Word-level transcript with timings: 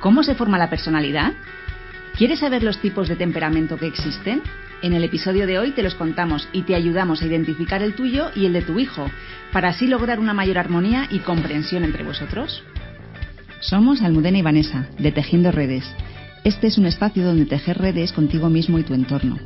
¿Cómo 0.00 0.22
se 0.22 0.34
forma 0.34 0.56
la 0.56 0.70
personalidad? 0.70 1.34
¿Quieres 2.16 2.40
saber 2.40 2.62
los 2.62 2.80
tipos 2.80 3.06
de 3.08 3.16
temperamento 3.16 3.76
que 3.76 3.86
existen? 3.86 4.42
En 4.82 4.94
el 4.94 5.04
episodio 5.04 5.46
de 5.46 5.58
hoy 5.58 5.72
te 5.72 5.82
los 5.82 5.94
contamos 5.94 6.48
y 6.54 6.62
te 6.62 6.74
ayudamos 6.74 7.20
a 7.20 7.26
identificar 7.26 7.82
el 7.82 7.94
tuyo 7.94 8.30
y 8.34 8.46
el 8.46 8.54
de 8.54 8.62
tu 8.62 8.78
hijo, 8.78 9.10
para 9.52 9.68
así 9.68 9.86
lograr 9.86 10.18
una 10.18 10.32
mayor 10.32 10.56
armonía 10.56 11.06
y 11.10 11.18
comprensión 11.18 11.84
entre 11.84 12.02
vosotros. 12.02 12.62
Somos 13.60 14.00
Almudena 14.00 14.38
y 14.38 14.42
Vanessa, 14.42 14.86
de 14.98 15.12
Tejiendo 15.12 15.52
Redes. 15.52 15.84
Este 16.44 16.68
es 16.68 16.78
un 16.78 16.86
espacio 16.86 17.22
donde 17.22 17.44
tejer 17.44 17.76
redes 17.76 18.12
contigo 18.12 18.48
mismo 18.48 18.78
y 18.78 18.84
tu 18.84 18.94
entorno. 18.94 19.38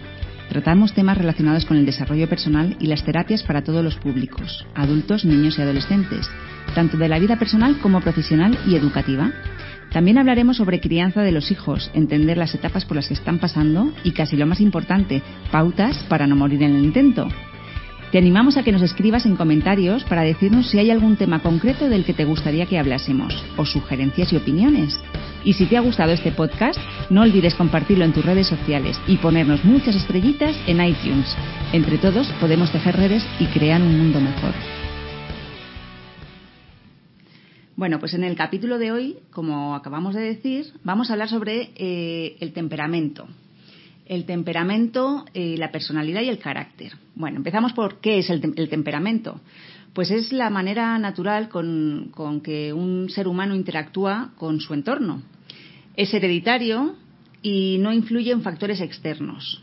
Tratamos 0.51 0.95
temas 0.95 1.19
relacionados 1.19 1.65
con 1.65 1.79
el 1.79 1.87
desarrollo 1.87 2.29
personal 2.29 2.77
y 2.79 2.87
las 2.87 3.03
terapias 3.03 3.43
para 3.43 3.65
todos 3.65 3.83
los 3.83 3.97
públicos, 3.97 4.65
adultos, 4.77 5.25
niños 5.25 5.59
y 5.59 5.63
adolescentes, 5.63 6.31
tanto 6.77 6.97
de 6.97 7.09
la 7.09 7.19
vida 7.19 7.41
personal 7.41 7.79
como 7.81 8.01
profesional 8.01 8.57
y 8.69 8.77
educativa. 8.77 9.33
También 9.95 10.19
hablaremos 10.19 10.57
sobre 10.57 10.81
crianza 10.81 11.23
de 11.23 11.31
los 11.31 11.53
hijos, 11.53 11.89
entender 11.95 12.37
las 12.37 12.53
etapas 12.53 12.85
por 12.85 12.97
las 12.97 13.07
que 13.07 13.15
están 13.15 13.39
pasando 13.39 13.93
y, 14.03 14.11
casi 14.11 14.37
lo 14.37 14.45
más 14.45 14.61
importante, 14.61 15.23
pautas 15.53 15.97
para 16.09 16.27
no 16.27 16.35
morir 16.35 16.65
en 16.65 16.75
el 16.75 16.85
intento. 16.85 17.29
Te 18.11 18.19
animamos 18.19 18.57
a 18.57 18.65
que 18.65 18.73
nos 18.73 18.83
escribas 18.83 19.25
en 19.25 19.37
comentarios 19.37 20.03
para 20.03 20.23
decirnos 20.23 20.69
si 20.69 20.81
hay 20.81 20.91
algún 20.91 21.15
tema 21.15 21.43
concreto 21.43 21.89
del 21.89 22.05
que 22.05 22.13
te 22.13 22.25
gustaría 22.25 22.67
que 22.67 22.81
hablásemos, 22.81 23.41
o 23.57 23.65
sugerencias 23.65 24.33
y 24.33 24.37
opiniones. 24.37 24.99
Y 25.45 25.53
si 25.53 25.67
te 25.67 25.77
ha 25.77 25.81
gustado 25.81 26.11
este 26.11 26.33
podcast, 26.33 26.81
no 27.09 27.23
olvides 27.23 27.55
compartirlo 27.55 28.05
en 28.05 28.13
tus 28.13 28.25
redes 28.25 28.49
sociales 28.49 29.01
y 29.07 29.19
ponernos 29.19 29.65
muchas 29.65 29.95
estrellitas 29.95 30.57
en 30.67 30.85
iTunes. 30.85 31.37
Entre 31.73 31.99
todos 31.99 32.27
podemos 32.41 32.73
tejer 32.73 32.97
redes 32.97 33.25
y 33.39 33.47
crear 33.47 33.81
un 33.81 33.97
mundo 33.97 34.21
mejor. 34.21 34.55
Bueno, 37.77 37.99
pues 37.99 38.15
en 38.15 38.23
el 38.23 38.37
capítulo 38.37 38.79
de 38.79 38.93
hoy, 38.93 39.17
como 39.33 39.75
acabamos 39.75 40.15
de 40.15 40.21
decir, 40.21 40.67
vamos 40.85 41.11
a 41.11 41.15
hablar 41.15 41.29
sobre 41.29 41.73
eh, 41.75 42.37
el 42.39 42.53
temperamento. 42.53 43.27
El 44.07 44.27
temperamento, 44.27 45.25
eh, 45.35 45.57
la 45.59 45.73
personalidad 45.73 46.23
y 46.23 46.29
el 46.29 46.39
carácter. 46.39 46.93
Bueno, 47.17 47.39
empezamos 47.39 47.73
por 47.73 48.01
qué 48.01 48.19
es 48.19 48.31
el, 48.31 48.41
temperamento. 48.69 49.41
Pues 49.93 50.13
es 50.13 50.33
la 50.33 50.51
manera 50.51 50.97
natural 51.01 51.49
con, 51.49 52.13
que 52.45 52.73
un 52.73 53.11
ser 53.11 53.27
humano 53.27 53.57
interactúa 53.57 54.31
con 54.37 54.61
su 54.61 54.73
entorno. 54.73 55.23
Es 55.97 56.15
hereditario 56.15 56.95
y 57.43 57.79
no 57.81 57.93
influye 57.93 58.31
en 58.31 58.43
factores 58.43 58.81
externos. 58.81 59.63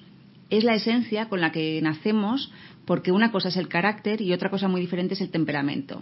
Es 0.50 0.66
la 0.66 0.76
esencia 0.76 1.30
con 1.30 1.40
la 1.40 1.54
que 1.54 1.80
nacemos 1.82 2.52
porque 2.86 3.14
una 3.14 3.32
cosa 3.32 3.48
es 3.48 3.56
el 3.56 3.70
carácter 3.70 4.22
y 4.22 4.34
otra 4.34 4.50
cosa 4.50 4.68
muy 4.68 4.82
diferente 4.82 5.14
es 5.14 5.22
el 5.22 5.32
temperamento. 5.32 6.02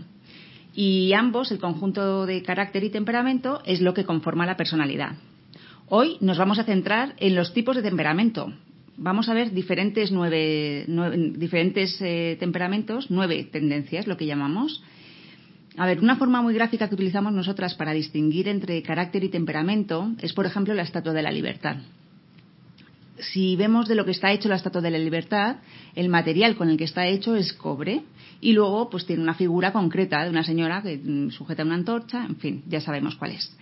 Y 0.82 1.12
ambos, 1.12 1.52
el 1.52 1.60
conjunto 1.60 2.26
de 2.26 2.42
carácter 2.42 2.86
y 2.86 2.90
temperamento, 2.90 3.62
es 3.66 3.82
lo 3.82 3.94
que 3.94 4.06
conforma 4.06 4.46
la 4.46 4.56
personalidad. 4.56 5.12
Hoy 5.88 6.16
nos 6.22 6.38
vamos 6.38 6.58
a 6.58 6.64
centrar 6.64 7.16
en 7.18 7.36
los 7.36 7.54
tipos 7.54 7.76
de 7.76 7.82
temperamento. 7.82 8.54
Vamos 8.96 9.28
a 9.28 9.34
ver 9.34 9.52
diferentes, 9.52 10.10
nueve, 10.10 10.86
diferentes 11.36 12.02
eh, 12.02 12.38
temperamentos, 12.40 13.08
nueve 13.10 13.50
tendencias, 13.52 14.08
lo 14.08 14.16
que 14.16 14.26
llamamos. 14.26 14.82
A 15.76 15.86
ver, 15.86 16.00
una 16.00 16.16
forma 16.16 16.42
muy 16.42 16.54
gráfica 16.54 16.88
que 16.88 16.96
utilizamos 16.96 17.34
nosotras 17.34 17.76
para 17.76 17.92
distinguir 17.92 18.48
entre 18.48 18.82
carácter 18.82 19.26
y 19.26 19.28
temperamento 19.28 20.14
es, 20.22 20.32
por 20.32 20.46
ejemplo, 20.46 20.74
la 20.74 20.84
estatua 20.84 21.12
de 21.12 21.24
la 21.24 21.32
libertad. 21.32 21.76
Si 23.18 23.58
vemos 23.58 23.90
de 23.90 23.96
lo 23.96 24.06
que 24.06 24.12
está 24.12 24.32
hecho 24.32 24.48
la 24.48 24.56
estatua 24.56 24.80
de 24.80 24.92
la 24.92 24.98
libertad, 24.98 25.58
el 25.94 26.08
material 26.08 26.56
con 26.56 26.70
el 26.70 26.78
que 26.78 26.86
está 26.86 27.06
hecho 27.06 27.36
es 27.36 27.52
cobre 27.52 28.04
y 28.42 28.54
luego 28.54 28.90
pues 28.90 29.06
tiene 29.06 29.22
una 29.22 29.34
figura 29.34 29.74
concreta 29.74 30.24
de 30.24 30.30
una 30.30 30.44
señora 30.44 30.82
que 30.82 30.98
mm, 30.98 31.32
sujeta 31.32 31.64
una 31.64 31.76
antorcha, 31.76 32.26
en 32.26 32.38
fin, 32.38 32.64
ya 32.68 32.82
sabemos 32.82 33.16
cuál 33.16 33.32
es. 33.32 33.56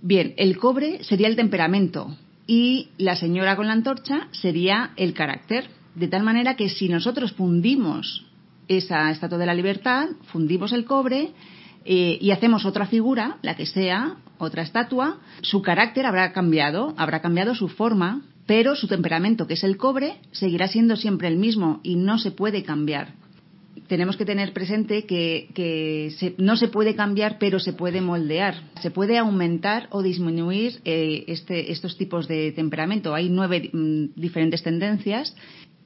Bien, 0.00 0.34
el 0.36 0.56
cobre 0.58 1.04
sería 1.04 1.28
el 1.28 1.36
temperamento 1.36 2.16
y 2.46 2.88
la 2.98 3.14
señora 3.14 3.56
con 3.56 3.68
la 3.68 3.72
antorcha 3.72 4.28
sería 4.32 4.90
el 4.96 5.14
carácter. 5.14 5.68
De 5.94 6.08
tal 6.08 6.22
manera 6.24 6.56
que 6.56 6.68
si 6.68 6.88
nosotros 6.88 7.32
fundimos 7.32 8.26
esa 8.66 9.10
estatua 9.10 9.38
de 9.38 9.46
la 9.46 9.54
libertad, 9.54 10.08
fundimos 10.32 10.72
el 10.72 10.84
cobre 10.84 11.30
eh, 11.84 12.18
y 12.20 12.30
hacemos 12.30 12.64
otra 12.64 12.86
figura, 12.86 13.38
la 13.42 13.54
que 13.54 13.66
sea, 13.66 14.16
otra 14.38 14.62
estatua, 14.62 15.18
su 15.42 15.62
carácter 15.62 16.06
habrá 16.06 16.32
cambiado, 16.32 16.94
habrá 16.96 17.20
cambiado 17.20 17.54
su 17.54 17.68
forma, 17.68 18.22
pero 18.46 18.74
su 18.74 18.88
temperamento, 18.88 19.46
que 19.46 19.54
es 19.54 19.62
el 19.62 19.76
cobre, 19.76 20.16
seguirá 20.32 20.66
siendo 20.66 20.96
siempre 20.96 21.28
el 21.28 21.36
mismo 21.36 21.78
y 21.84 21.94
no 21.94 22.18
se 22.18 22.32
puede 22.32 22.64
cambiar 22.64 23.21
tenemos 23.88 24.16
que 24.16 24.24
tener 24.24 24.52
presente 24.52 25.04
que, 25.04 26.12
no 26.38 26.56
se 26.56 26.68
puede 26.68 26.94
cambiar, 26.94 27.38
pero 27.38 27.58
se 27.58 27.72
puede 27.72 28.00
moldear. 28.00 28.54
Se 28.80 28.90
puede 28.90 29.18
aumentar 29.18 29.88
o 29.90 30.02
disminuir 30.02 30.80
eh, 30.84 31.24
este, 31.28 31.72
estos 31.72 31.96
tipos 31.96 32.28
de 32.28 32.52
temperamento. 32.52 33.14
Hay 33.14 33.28
nueve 33.28 33.70
mm, 33.72 34.18
diferentes 34.20 34.62
tendencias 34.62 35.34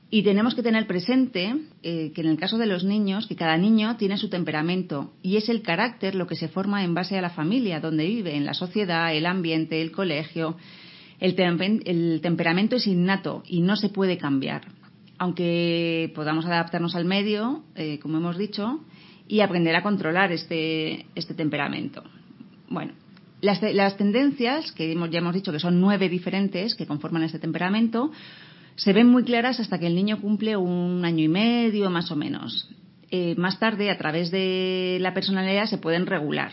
y 0.08 0.22
tenemos 0.22 0.54
que 0.54 0.62
tener 0.62 0.86
presente 0.86 1.54
eh, 1.82 2.12
que 2.14 2.20
en 2.20 2.28
el 2.28 2.36
caso 2.36 2.58
de 2.58 2.66
los 2.66 2.84
niños, 2.84 3.26
que 3.26 3.34
cada 3.34 3.56
niño 3.56 3.96
tiene 3.96 4.18
su 4.18 4.28
temperamento 4.28 5.12
y 5.22 5.36
es 5.36 5.48
el 5.48 5.62
carácter 5.62 6.14
lo 6.14 6.26
que 6.26 6.36
se 6.36 6.48
forma 6.48 6.84
en 6.84 6.94
base 6.94 7.18
a 7.18 7.22
la 7.22 7.30
familia 7.30 7.80
donde 7.80 8.06
vive, 8.06 8.36
en 8.36 8.44
la 8.44 8.54
sociedad, 8.54 9.14
el 9.14 9.26
ambiente, 9.26 9.82
el 9.82 9.90
colegio. 9.90 10.56
el 11.18 12.20
temperamento 12.22 12.76
es 12.76 12.86
innato 12.86 13.42
y 13.46 13.62
no 13.62 13.74
se 13.76 13.88
puede 13.88 14.16
cambiar 14.16 14.62
aunque 15.18 16.12
podamos 16.14 16.46
adaptarnos 16.46 16.94
al 16.94 17.04
medio, 17.04 17.64
eh, 17.74 17.98
como 18.00 18.18
hemos 18.18 18.36
dicho, 18.36 18.80
y 19.28 19.40
aprender 19.40 19.74
a 19.74 19.82
controlar 19.82 20.32
este, 20.32 21.06
este 21.14 21.34
temperamento. 21.34 22.04
Bueno, 22.68 22.92
las, 23.40 23.60
las 23.62 23.96
tendencias, 23.96 24.72
que 24.72 24.94
ya 24.94 25.18
hemos 25.18 25.34
dicho 25.34 25.52
que 25.52 25.60
son 25.60 25.80
nueve 25.80 26.08
diferentes 26.08 26.74
que 26.74 26.86
conforman 26.86 27.22
este 27.22 27.38
temperamento, 27.38 28.12
se 28.76 28.92
ven 28.92 29.08
muy 29.08 29.24
claras 29.24 29.58
hasta 29.58 29.78
que 29.78 29.86
el 29.86 29.94
niño 29.94 30.20
cumple 30.20 30.56
un 30.56 31.04
año 31.04 31.24
y 31.24 31.28
medio, 31.28 31.90
más 31.90 32.10
o 32.10 32.16
menos. 32.16 32.68
Eh, 33.10 33.34
más 33.36 33.58
tarde, 33.58 33.90
a 33.90 33.98
través 33.98 34.30
de 34.30 34.98
la 35.00 35.14
personalidad, 35.14 35.66
se 35.66 35.78
pueden 35.78 36.06
regular. 36.06 36.52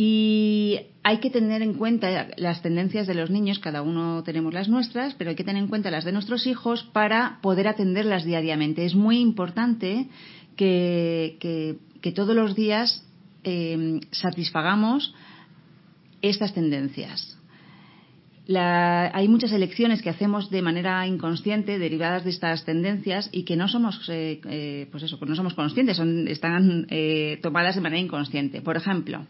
Y 0.00 0.78
hay 1.02 1.18
que 1.18 1.28
tener 1.28 1.60
en 1.60 1.74
cuenta 1.74 2.28
las 2.36 2.62
tendencias 2.62 3.08
de 3.08 3.14
los 3.14 3.30
niños, 3.30 3.58
cada 3.58 3.82
uno 3.82 4.22
tenemos 4.22 4.54
las 4.54 4.68
nuestras, 4.68 5.14
pero 5.14 5.30
hay 5.30 5.34
que 5.34 5.42
tener 5.42 5.60
en 5.60 5.68
cuenta 5.68 5.90
las 5.90 6.04
de 6.04 6.12
nuestros 6.12 6.46
hijos 6.46 6.84
para 6.92 7.40
poder 7.42 7.66
atenderlas 7.66 8.24
diariamente. 8.24 8.84
Es 8.84 8.94
muy 8.94 9.18
importante 9.18 10.06
que, 10.54 11.76
todos 12.14 12.36
los 12.36 12.54
días 12.54 13.04
eh, 13.42 13.98
satisfagamos 14.12 15.12
estas 16.22 16.54
tendencias. 16.54 17.36
hay 18.46 19.26
muchas 19.26 19.50
elecciones 19.50 20.00
que 20.00 20.10
hacemos 20.10 20.48
de 20.48 20.62
manera 20.62 21.04
inconsciente 21.08 21.76
derivadas 21.80 22.22
de 22.22 22.30
estas 22.30 22.64
tendencias 22.64 23.30
y 23.32 23.42
que 23.42 23.56
no 23.56 23.66
somos, 23.66 24.08
eh, 24.08 24.40
eh, 24.44 24.86
pues 24.92 25.02
eso, 25.02 25.18
no 25.26 25.34
somos 25.34 25.54
conscientes, 25.54 25.96
son, 25.96 26.28
están 26.28 26.86
tomadas 27.42 27.74
de 27.74 27.80
manera 27.80 28.00
inconsciente. 28.00 28.62
Por 28.62 28.76
ejemplo, 28.76 29.26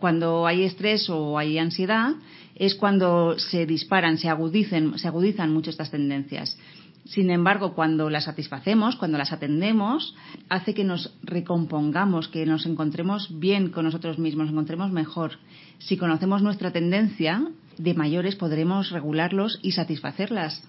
cuando 0.00 0.46
hay 0.46 0.64
estrés 0.64 1.08
o 1.08 1.38
hay 1.38 1.58
ansiedad, 1.58 2.14
es 2.56 2.74
cuando 2.74 3.38
se 3.38 3.66
disparan, 3.66 4.18
se, 4.18 4.28
agudicen, 4.28 4.98
se 4.98 5.06
agudizan 5.06 5.52
mucho 5.52 5.70
estas 5.70 5.90
tendencias. 5.90 6.58
Sin 7.04 7.30
embargo, 7.30 7.74
cuando 7.74 8.10
las 8.10 8.24
satisfacemos, 8.24 8.96
cuando 8.96 9.18
las 9.18 9.32
atendemos, 9.32 10.14
hace 10.48 10.74
que 10.74 10.84
nos 10.84 11.16
recompongamos, 11.22 12.28
que 12.28 12.44
nos 12.44 12.66
encontremos 12.66 13.38
bien 13.38 13.70
con 13.70 13.84
nosotros 13.84 14.18
mismos, 14.18 14.46
nos 14.46 14.52
encontremos 14.52 14.92
mejor. 14.92 15.38
Si 15.78 15.96
conocemos 15.96 16.42
nuestra 16.42 16.70
tendencia, 16.70 17.42
de 17.78 17.94
mayores 17.94 18.36
podremos 18.36 18.90
regularlos 18.90 19.58
y 19.62 19.72
satisfacerlas. 19.72 20.62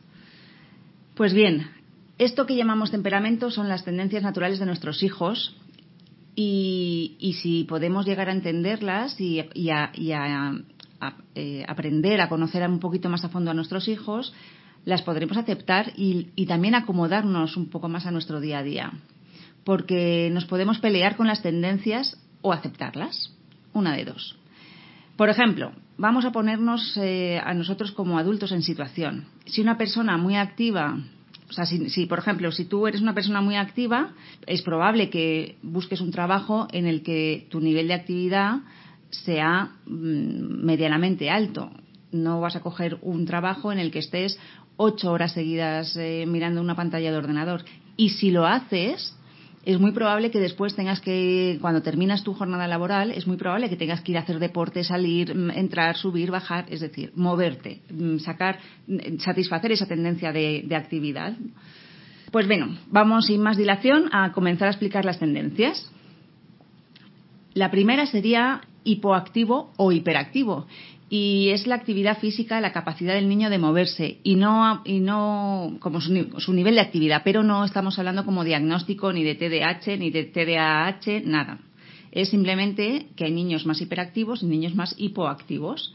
Pues 1.16 1.34
bien, 1.34 1.68
esto 2.18 2.46
que 2.46 2.56
llamamos 2.56 2.92
temperamento 2.92 3.52
son 3.52 3.68
las 3.68 3.84
tendencias 3.84 4.24
naturales 4.24 4.60
de 4.60 4.66
nuestros 4.66 5.04
hijos 5.04 5.58
y, 6.36 7.38
si 7.42 7.66
podemos 7.66 8.06
llegar 8.06 8.30
a 8.30 8.34
entenderlas 8.34 9.20
y, 9.20 9.40
a, 9.70 9.92
eh, 11.36 11.66
aprender 11.68 12.22
a 12.22 12.30
conocer 12.30 12.68
un 12.68 12.80
poquito 12.80 13.10
más 13.10 13.24
a 13.26 13.30
fondo 13.30 13.52
a 13.52 13.54
nuestros 13.54 13.88
hijos, 13.88 14.34
las 14.86 15.02
podremos 15.02 15.38
aceptar 15.38 15.92
y, 15.96 16.30
y, 16.36 16.46
también 16.46 16.76
acomodarnos 16.76 17.58
un 17.58 17.70
poco 17.70 17.90
más 17.90 18.06
a 18.06 18.12
nuestro 18.12 18.40
día 18.40 18.60
a 18.60 18.64
día. 18.64 18.92
Porque 19.64 20.30
nos 20.34 20.46
podemos 20.46 20.80
pelear 20.80 21.16
con 21.18 21.28
las 21.28 21.42
tendencias 21.42 22.18
o 22.42 22.52
aceptarlas. 22.52 23.34
Una 23.74 23.96
de 23.96 24.06
dos. 24.06 24.36
Por 25.16 25.30
ejemplo, 25.30 25.72
vamos 25.98 26.26
a 26.26 26.32
ponernos 26.32 26.98
eh, 26.98 27.40
a 27.44 27.54
nosotros 27.54 27.92
como 27.92 28.18
adultos 28.18 28.52
en 28.52 28.64
situación. 28.64 29.26
Si 29.46 29.62
una 29.62 29.78
persona 29.78 30.18
muy 30.18 30.36
activa 30.36 30.98
o 31.52 31.54
sea, 31.54 31.66
si, 31.66 32.06
por 32.06 32.20
ejemplo, 32.20 32.50
si 32.54 32.64
tú 32.64 32.88
eres 32.88 33.02
una 33.02 33.14
persona 33.14 33.42
muy 33.42 33.58
activa, 33.58 34.14
es 34.48 34.62
probable 34.62 35.10
que 35.10 35.58
busques 35.62 36.00
un 36.00 36.10
trabajo 36.10 36.70
en 36.72 36.88
el 36.88 37.04
que 37.04 37.46
tu 37.50 37.60
nivel 37.60 37.90
de 37.90 37.94
actividad 37.94 38.60
sea 39.10 39.74
mm, 39.86 40.64
medianamente 40.64 41.30
alto. 41.30 41.70
No 42.14 42.40
vas 42.40 42.56
a 42.56 42.62
coger 42.62 43.00
un 43.02 43.26
trabajo 43.26 43.74
en 43.74 43.80
el 43.80 43.92
que 43.92 44.00
estés 44.00 44.40
ocho 44.78 45.12
horas 45.12 45.34
seguidas 45.34 45.98
eh, 45.98 46.24
mirando 46.26 46.62
una 46.62 46.78
pantalla 46.78 47.12
de 47.12 47.18
ordenador. 47.18 47.66
Y 47.98 48.12
si 48.12 48.32
lo 48.32 48.46
haces, 48.46 49.14
es 49.64 49.80
muy 49.80 49.92
probable 49.92 50.32
que 50.32 50.40
después 50.40 50.76
tengas 50.76 51.02
que, 51.02 51.60
cuando 51.62 51.82
terminas 51.82 52.24
tu 52.24 52.34
jornada 52.34 52.68
laboral, 52.68 53.12
es 53.12 53.28
muy 53.28 53.38
probable 53.38 53.70
que 53.70 53.76
tengas 53.76 54.02
que 54.02 54.12
ir 54.12 54.18
a 54.18 54.22
hacer 54.22 54.40
deporte, 54.40 54.84
salir, 54.84 55.36
mm, 55.36 55.52
entrar, 55.52 55.98
subir, 55.98 56.32
bajar, 56.32 56.66
es 56.70 56.80
decir, 56.80 57.12
moverte, 57.16 57.82
mm, 57.92 58.18
sacar, 58.18 58.60
mm, 58.88 59.20
satisfacer 59.20 59.72
esa 59.72 59.86
tendencia 59.86 60.32
de, 60.32 60.64
de 60.66 60.76
actividad. 60.76 61.34
Pues 62.32 62.48
bueno, 62.48 62.78
vamos 62.88 63.28
sin 63.28 63.42
más 63.42 63.58
dilación 63.58 64.10
a 64.12 64.32
comenzar 64.32 64.68
a 64.68 64.72
explicar 64.72 65.06
las 65.06 65.20
tendencias. 65.20 65.92
La 67.54 67.70
primera 67.70 68.06
sería 68.06 68.62
hipoactivo 68.84 69.74
o 69.78 69.92
hiperactivo 69.92 70.66
y 71.14 71.50
es 71.50 71.68
la 71.68 71.76
actividad 71.76 72.20
física, 72.20 72.62
la 72.62 72.72
capacidad 72.72 73.14
del 73.14 73.28
niño 73.28 73.50
de 73.50 73.58
moverse 73.58 74.20
y 74.24 74.36
no, 74.36 74.82
y 74.86 75.02
no 75.02 75.76
como 75.82 76.00
su, 76.00 76.54
nivel 76.54 76.76
de 76.76 76.80
actividad, 76.80 77.24
pero 77.26 77.44
no 77.44 77.66
estamos 77.66 78.00
hablando 78.00 78.24
como 78.24 78.46
diagnóstico 78.46 79.12
ni 79.12 79.22
de 79.22 79.36
TDAH 79.36 79.98
ni 79.98 80.10
de 80.10 80.24
TDAH, 80.24 81.26
nada. 81.26 81.60
Es 82.14 82.30
simplemente 82.30 83.08
que 83.18 83.26
hay 83.26 83.32
niños 83.34 83.66
más 83.66 83.82
hiperactivos 83.82 84.42
y 84.42 84.46
niños 84.46 84.74
más 84.74 84.96
hipoactivos. 84.98 85.94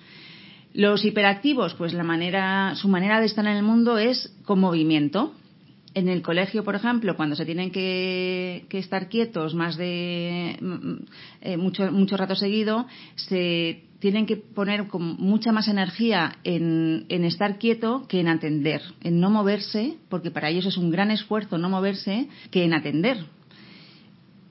Los 0.75 1.03
hiperactivos, 1.03 1.73
pues 1.73 1.95
la 1.95 2.05
manera, 2.05 2.75
su 2.75 2.89
manera 2.89 3.19
de 3.19 3.25
estar 3.25 3.47
en 3.47 3.57
el 3.57 3.63
mundo 3.63 3.97
es 3.97 4.37
con 4.45 4.61
movimiento, 4.61 5.33
en 5.97 6.09
el 6.09 6.21
colegio, 6.21 6.63
por 6.63 6.75
ejemplo, 6.75 7.17
cuando 7.17 7.35
se 7.37 7.47
tienen 7.47 7.71
que, 7.71 8.67
estar 8.71 9.09
quietos 9.09 9.55
más 9.55 9.79
de 9.79 10.59
mm, 10.61 10.93
eh, 11.41 11.57
mucho, 11.57 11.91
mucho 11.91 12.19
rato 12.19 12.37
seguido, 12.37 12.87
se 13.15 13.83
tienen 13.99 14.27
que 14.27 14.37
poner 14.37 14.89
con 14.89 15.17
mucha 15.17 15.53
más 15.53 15.69
energía 15.69 16.37
en, 16.45 17.07
en, 17.09 17.25
estar 17.25 17.59
quieto 17.59 18.05
que 18.09 18.21
en 18.21 18.29
atender, 18.29 18.83
en 19.03 19.21
no 19.21 19.31
moverse, 19.31 19.97
porque 20.11 20.31
para 20.31 20.51
ellos 20.51 20.67
es 20.67 20.77
un 20.77 20.91
gran 20.91 21.11
esfuerzo 21.11 21.57
no 21.57 21.71
moverse, 21.71 22.29
que 22.51 22.65
en 22.65 22.75
atender. 22.75 23.25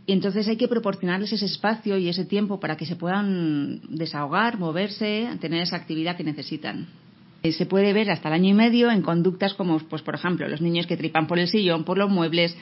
Y 0.08 0.14
entonces 0.14 0.48
hay 0.48 0.58
que 0.58 0.68
proporcionarles 0.68 1.32
ese 1.32 1.46
espacio 1.46 1.96
y 2.00 2.10
ese 2.10 2.26
tiempo 2.26 2.60
para 2.60 2.76
que 2.76 2.88
se 2.88 2.96
puedan 2.96 3.82
desahogar, 3.88 4.58
moverse, 4.58 5.30
tener 5.40 5.62
esa 5.62 5.76
actividad 5.76 6.18
que 6.18 6.24
necesitan. 6.24 6.88
Eh, 7.46 7.52
se 7.52 7.68
puede 7.68 7.94
ver 7.94 8.10
hasta 8.10 8.30
el 8.30 8.34
año 8.34 8.50
y 8.50 8.54
medio 8.56 8.90
en 8.90 9.04
conductas 9.04 9.54
como, 9.54 9.78
pues, 9.78 10.02
por 10.02 10.16
ejemplo, 10.16 10.48
los 10.48 10.62
niños 10.62 10.88
que 10.88 10.98
tripan 10.98 11.28
por 11.28 11.38
el 11.38 11.48
sillón, 11.48 11.84
por 11.84 11.96
los 11.96 12.10
muebles, 12.10 12.58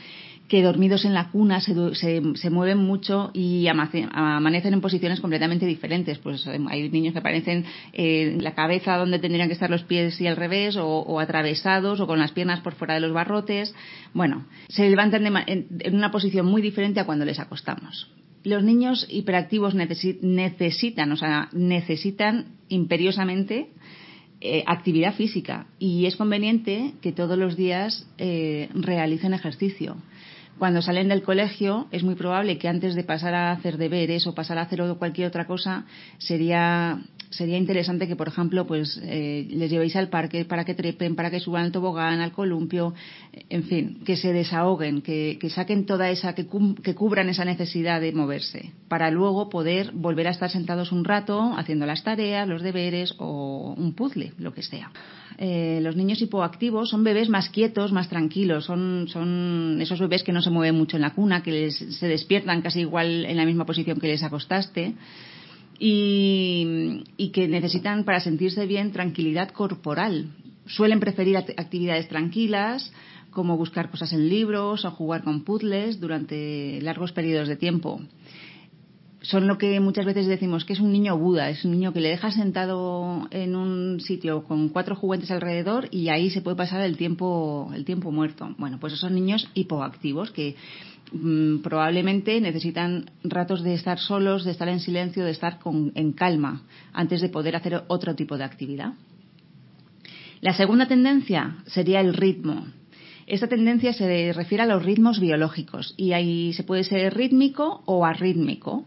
que 0.50 0.62
dormidos 0.62 1.06
en 1.06 1.14
la 1.14 1.30
cuna 1.30 1.62
se, 1.62 1.74
se, 1.96 2.50
mueven 2.50 2.78
mucho 2.80 3.32
y 3.34 3.68
amanecen 3.68 4.74
en 4.74 4.82
posiciones 4.82 5.22
completamente 5.22 5.66
diferentes. 5.66 6.18
Pues 6.18 6.46
eh, 6.48 6.60
hay 6.70 6.90
niños 6.90 7.14
que 7.14 7.20
aparecen 7.20 7.64
en 7.94 8.44
la 8.44 8.56
cabeza 8.56 8.98
donde 8.98 9.20
tendrían 9.20 9.48
que 9.48 9.54
estar 9.54 9.70
los 9.70 9.84
pies 9.84 10.20
y 10.20 10.28
al 10.28 10.36
revés, 10.36 10.76
o, 10.78 11.18
atravesados, 11.18 12.02
o 12.02 12.06
con 12.06 12.20
las 12.20 12.34
piernas 12.34 12.60
por 12.60 12.74
fuera 12.74 12.96
de 12.96 13.00
los 13.00 13.14
barrotes. 13.14 13.74
Bueno, 14.14 14.48
se 14.68 14.90
levantan 14.90 15.26
en, 15.48 15.96
una 15.96 16.12
posición 16.12 16.46
muy 16.46 16.62
diferente 16.62 17.00
a 17.00 17.06
cuando 17.06 17.24
les 17.24 17.40
acostamos. 17.40 18.12
Los 18.44 18.66
niños 18.66 19.08
hiperactivos 19.10 19.76
necesitan, 19.76 21.10
o 21.14 21.16
sea, 21.16 21.48
necesitan 21.54 22.48
imperiosamente 22.68 23.70
eh, 24.46 24.62
actividad 24.68 25.14
física 25.14 25.68
y 25.80 26.06
es 26.06 26.18
conveniente 26.18 26.96
que 27.02 27.14
todos 27.14 27.38
los 27.38 27.56
días 27.56 28.06
eh, 28.18 28.68
realicen 28.74 29.34
ejercicio. 29.34 29.96
Cuando 30.60 30.82
salen 30.82 31.08
del 31.08 31.24
colegio 31.24 31.88
es 31.92 32.04
muy 32.04 32.16
probable 32.16 32.58
que 32.58 32.68
antes 32.68 32.94
de 32.94 33.06
pasar 33.06 33.36
a 33.36 33.54
hacer 33.54 33.78
deberes 33.78 34.28
o 34.28 34.36
pasar 34.36 34.58
a 34.58 34.64
hacer 34.64 34.82
cualquier 35.00 35.30
otra 35.30 35.48
cosa 35.48 35.86
sería 36.18 37.00
sería 37.36 37.58
interesante 37.58 38.08
que, 38.08 38.16
por 38.16 38.28
ejemplo, 38.28 38.66
pues 38.66 39.00
eh, 39.04 39.48
les 39.50 39.70
llevéis 39.70 39.96
al 39.96 40.10
parque 40.10 40.46
para 40.46 40.66
que 40.66 40.74
trepen, 40.74 41.16
para 41.16 41.32
que 41.32 41.40
suban 41.40 41.66
al 41.66 41.72
tobogán, 41.72 42.20
al 42.20 42.32
columpio, 42.32 42.94
en 43.50 43.64
fin, 43.64 44.02
que 44.06 44.16
se 44.16 44.34
desahoguen, 44.34 45.02
que, 45.02 45.38
saquen 45.50 45.86
toda 45.86 46.10
esa, 46.10 46.34
que, 46.34 46.48
que, 46.84 46.96
cubran 46.96 47.30
esa 47.30 47.46
necesidad 47.46 48.02
de 48.02 48.12
moverse, 48.12 48.72
para 48.88 49.12
luego 49.12 49.50
poder 49.50 49.92
volver 49.94 50.28
a 50.28 50.32
estar 50.32 50.50
sentados 50.50 50.92
un 50.92 51.04
rato 51.04 51.54
haciendo 51.58 51.86
las 51.86 52.04
tareas, 52.04 52.48
los 52.48 52.62
deberes 52.62 53.14
o 53.18 53.74
un 53.78 53.94
puzzle, 53.94 54.34
lo 54.38 54.54
que 54.54 54.64
sea. 54.64 54.92
Eh, 55.38 55.80
los 55.82 55.96
niños 55.96 56.22
hipoactivos 56.22 56.90
son 56.90 57.04
bebés 57.04 57.28
más 57.30 57.50
quietos, 57.50 57.92
más 57.92 58.08
tranquilos, 58.08 58.66
son, 58.66 59.08
son 59.10 59.80
esos 59.82 60.00
bebés 60.00 60.24
que 60.24 60.32
no 60.32 60.42
se 60.42 60.52
mueven 60.52 60.76
mucho 60.76 60.96
en 60.96 61.02
la 61.02 61.14
cuna, 61.14 61.42
que 61.42 61.72
se 61.72 62.08
despiertan 62.08 62.62
casi 62.62 62.82
igual 62.82 63.26
en 63.26 63.38
la 63.38 63.46
misma 63.46 63.66
posición 63.66 64.00
que 64.00 64.08
les 64.08 64.24
acostaste 64.24 64.94
y, 65.86 67.30
que 67.34 67.50
necesitan 67.50 68.06
para 68.06 68.22
sentirse 68.22 68.66
bien 68.66 68.94
tranquilidad 68.94 69.50
corporal. 69.50 70.28
Suelen 70.66 71.02
preferir 71.02 71.36
actividades 71.36 72.08
tranquilas, 72.08 72.94
como 73.32 73.58
buscar 73.58 73.92
cosas 73.92 74.14
en 74.14 74.30
libros 74.30 74.86
o 74.86 74.92
jugar 74.92 75.24
con 75.24 75.44
puzzles 75.44 76.00
durante 76.00 76.80
largos 76.82 77.12
periodos 77.12 77.50
de 77.50 77.58
tiempo. 77.58 78.00
Son 79.22 79.48
lo 79.48 79.58
que 79.58 79.80
muchas 79.82 80.06
veces 80.06 80.28
decimos 80.28 80.64
que 80.64 80.74
es 80.74 80.80
un 80.80 80.92
niño 80.92 81.18
Buda, 81.18 81.50
es 81.50 81.66
un 81.66 81.72
niño 81.72 81.92
que 81.92 82.02
le 82.02 82.10
deja 82.10 82.32
sentado 82.32 83.28
en 83.32 83.56
un 83.56 84.00
sitio 84.00 84.44
con 84.44 84.70
cuatro 84.70 84.96
juguetes 84.96 85.32
alrededor 85.32 85.88
y 85.92 86.10
ahí 86.10 86.30
se 86.30 86.42
puede 86.42 86.56
pasar 86.56 86.82
el 86.82 86.96
tiempo, 86.96 87.72
el 87.74 87.84
tiempo 87.84 88.12
muerto. 88.12 88.54
Bueno, 88.58 88.80
pues 88.80 88.94
esos 88.94 89.02
son 89.02 89.16
niños 89.16 89.50
hipoactivos 89.54 90.32
que 90.32 90.56
probablemente 91.62 92.40
necesitan 92.42 93.12
ratos 93.24 93.64
de 93.64 93.74
estar 93.74 94.00
solos, 94.00 94.46
de 94.46 94.52
estar 94.52 94.68
en 94.68 94.80
silencio, 94.80 95.26
de 95.26 95.32
estar 95.32 95.60
en 95.96 96.14
calma, 96.14 96.64
antes 96.92 97.22
de 97.22 97.30
poder 97.30 97.56
hacer 97.56 97.84
otro 97.88 98.16
tipo 98.16 98.38
de 98.38 98.44
actividad. 98.44 98.94
La 100.42 100.54
segunda 100.54 100.88
tendencia 100.88 101.58
sería 101.68 102.02
el 102.02 102.14
ritmo. 102.14 102.68
Esta 103.26 103.48
tendencia 103.48 103.94
se 103.94 104.34
refiere 104.34 104.64
a 104.64 104.68
los 104.68 104.84
ritmos 104.84 105.20
biológicos 105.20 105.94
y 105.96 106.12
ahí 106.12 106.54
se 106.54 106.64
puede 106.64 106.84
ser 106.84 107.14
rítmico 107.16 107.82
o 107.86 108.06
arrítmico. 108.06 108.86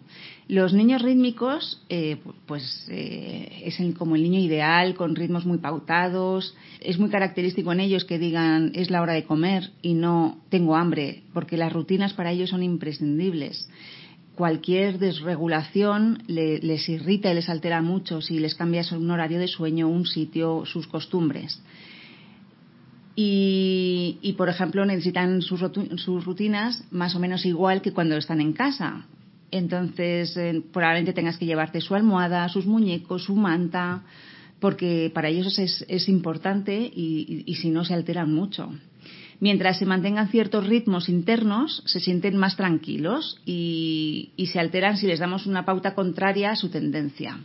Los 0.48 0.74
niños 0.74 1.02
rítmicos, 1.02 1.82
eh, 1.88 2.18
pues 2.46 2.86
eh, 2.88 3.62
es 3.64 3.78
como 3.96 4.14
el 4.14 4.22
niño 4.22 4.38
ideal, 4.38 4.94
con 4.94 5.16
ritmos 5.16 5.44
muy 5.44 5.58
pautados. 5.58 6.54
Es 6.80 6.98
muy 6.98 7.10
característico 7.10 7.72
en 7.72 7.80
ellos 7.80 8.04
que 8.04 8.18
digan 8.18 8.70
es 8.74 8.90
la 8.90 9.02
hora 9.02 9.14
de 9.14 9.24
comer 9.24 9.70
y 9.82 9.94
no 9.94 10.38
tengo 10.50 10.76
hambre, 10.76 11.22
porque 11.32 11.56
las 11.56 11.72
rutinas 11.72 12.12
para 12.12 12.30
ellos 12.30 12.50
son 12.50 12.62
imprescindibles. 12.62 13.68
Cualquier 14.36 14.98
desregulación 14.98 16.22
les 16.28 16.88
irrita 16.90 17.32
y 17.32 17.34
les 17.34 17.48
altera 17.48 17.80
mucho 17.80 18.20
si 18.20 18.38
les 18.38 18.54
cambias 18.54 18.92
un 18.92 19.10
horario 19.10 19.38
de 19.38 19.48
sueño, 19.48 19.88
un 19.88 20.06
sitio, 20.06 20.64
sus 20.66 20.86
costumbres. 20.86 21.60
Y, 23.18 24.18
y, 24.20 24.34
por 24.34 24.50
ejemplo, 24.50 24.84
necesitan 24.84 25.40
sus, 25.40 25.62
rutinas 26.24 26.84
más 26.90 27.16
o 27.16 27.18
menos 27.18 27.46
igual 27.46 27.80
que 27.80 27.92
cuando 27.92 28.14
están 28.16 28.42
en 28.42 28.52
casa. 28.52 29.06
Entonces, 29.50 30.36
eh, 30.36 30.62
probablemente 30.70 31.14
tengas 31.14 31.38
que 31.38 31.46
llevarte 31.46 31.80
su 31.80 31.94
almohada, 31.94 32.46
sus 32.50 32.66
muñecos, 32.66 33.24
su 33.24 33.34
manta, 33.34 34.02
porque 34.60 35.10
para 35.14 35.28
ellos 35.28 35.58
es, 35.58 35.82
es 35.88 36.10
importante 36.10 36.78
y, 36.78 37.44
y, 37.46 37.54
si 37.54 37.70
no 37.70 37.86
se 37.86 37.94
alteran 37.94 38.34
mucho. 38.34 38.70
Mientras 39.40 39.78
se 39.78 39.86
mantengan 39.86 40.28
ciertos 40.28 40.66
ritmos 40.66 41.08
internos, 41.08 41.82
se 41.86 42.00
sienten 42.00 42.36
más 42.36 42.56
tranquilos 42.56 43.40
y, 43.46 44.32
y 44.36 44.46
se 44.48 44.60
alteran 44.60 44.98
si 44.98 45.06
les 45.06 45.20
damos 45.20 45.46
una 45.46 45.64
pauta 45.64 45.94
contraria 45.94 46.50
a 46.50 46.56
su 46.56 46.68
tendencia. 46.68 47.38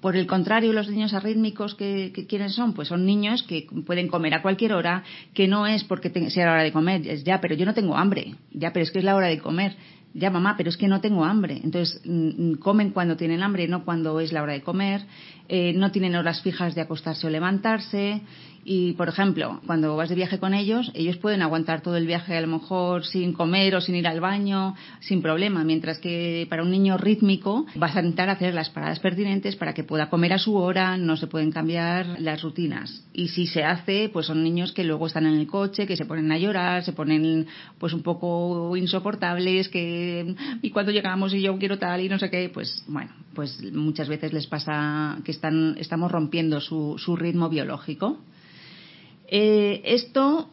Por 0.00 0.16
el 0.16 0.26
contrario, 0.26 0.72
los 0.72 0.88
niños 0.88 1.14
arrítmicos, 1.14 1.74
que, 1.74 2.12
¿quiénes 2.28 2.54
son? 2.54 2.74
Pues 2.74 2.88
son 2.88 3.06
niños 3.06 3.42
que 3.42 3.66
pueden 3.86 4.08
comer 4.08 4.34
a 4.34 4.42
cualquier 4.42 4.74
hora, 4.74 5.02
que 5.34 5.48
no 5.48 5.66
es 5.66 5.84
porque 5.84 6.10
sea 6.30 6.46
la 6.46 6.52
hora 6.52 6.62
de 6.62 6.72
comer, 6.72 7.06
es 7.08 7.24
ya, 7.24 7.40
pero 7.40 7.54
yo 7.54 7.64
no 7.64 7.74
tengo 7.74 7.96
hambre, 7.96 8.34
ya, 8.52 8.72
pero 8.72 8.84
es 8.84 8.90
que 8.90 8.98
es 8.98 9.04
la 9.04 9.16
hora 9.16 9.28
de 9.28 9.38
comer 9.38 9.76
ya 10.16 10.30
mamá, 10.30 10.54
pero 10.56 10.70
es 10.70 10.78
que 10.78 10.88
no 10.88 11.00
tengo 11.02 11.24
hambre. 11.24 11.60
Entonces, 11.62 12.00
mm, 12.04 12.52
mm, 12.52 12.54
comen 12.56 12.90
cuando 12.90 13.16
tienen 13.16 13.42
hambre, 13.42 13.68
no 13.68 13.84
cuando 13.84 14.18
es 14.20 14.32
la 14.32 14.42
hora 14.42 14.54
de 14.54 14.62
comer, 14.62 15.02
eh, 15.48 15.74
no 15.74 15.92
tienen 15.92 16.16
horas 16.16 16.40
fijas 16.40 16.74
de 16.74 16.80
acostarse 16.80 17.26
o 17.26 17.30
levantarse, 17.30 18.22
y, 18.68 18.94
por 18.94 19.08
ejemplo, 19.08 19.60
cuando 19.64 19.94
vas 19.94 20.08
de 20.08 20.16
viaje 20.16 20.40
con 20.40 20.52
ellos, 20.52 20.90
ellos 20.94 21.18
pueden 21.18 21.40
aguantar 21.40 21.82
todo 21.82 21.96
el 21.96 22.04
viaje 22.04 22.36
a 22.36 22.40
lo 22.40 22.48
mejor 22.48 23.06
sin 23.06 23.32
comer 23.32 23.76
o 23.76 23.80
sin 23.80 23.94
ir 23.94 24.08
al 24.08 24.18
baño, 24.18 24.74
sin 24.98 25.22
problema, 25.22 25.62
mientras 25.62 26.00
que 26.00 26.48
para 26.50 26.64
un 26.64 26.72
niño 26.72 26.98
rítmico 26.98 27.64
vas 27.76 27.94
a 27.94 28.00
intentar 28.00 28.28
hacer 28.28 28.54
las 28.54 28.68
paradas 28.70 28.98
pertinentes 28.98 29.54
para 29.54 29.72
que 29.72 29.84
pueda 29.84 30.10
comer 30.10 30.32
a 30.32 30.38
su 30.38 30.56
hora, 30.56 30.96
no 30.96 31.16
se 31.16 31.28
pueden 31.28 31.52
cambiar 31.52 32.20
las 32.20 32.42
rutinas. 32.42 33.04
Y 33.12 33.28
si 33.28 33.46
se 33.46 33.62
hace, 33.62 34.10
pues 34.12 34.26
son 34.26 34.42
niños 34.42 34.72
que 34.72 34.82
luego 34.82 35.06
están 35.06 35.26
en 35.26 35.34
el 35.34 35.46
coche, 35.46 35.86
que 35.86 35.96
se 35.96 36.04
ponen 36.04 36.32
a 36.32 36.38
llorar, 36.38 36.82
se 36.82 36.92
ponen 36.92 37.46
pues 37.78 37.92
un 37.92 38.02
poco 38.02 38.76
insoportables, 38.76 39.68
que 39.68 40.34
y 40.60 40.70
cuando 40.70 40.90
llegamos 40.90 41.32
y 41.34 41.40
yo 41.40 41.56
quiero 41.56 41.78
tal 41.78 42.00
y 42.00 42.08
no 42.08 42.18
sé 42.18 42.30
qué, 42.30 42.50
pues 42.52 42.82
bueno, 42.88 43.12
pues 43.32 43.62
muchas 43.72 44.08
veces 44.08 44.32
les 44.32 44.48
pasa 44.48 45.18
que 45.24 45.30
están, 45.30 45.76
estamos 45.78 46.10
rompiendo 46.10 46.60
su, 46.60 46.96
su 46.98 47.14
ritmo 47.14 47.48
biológico. 47.48 48.18
Eh, 49.28 49.82
esto 49.84 50.48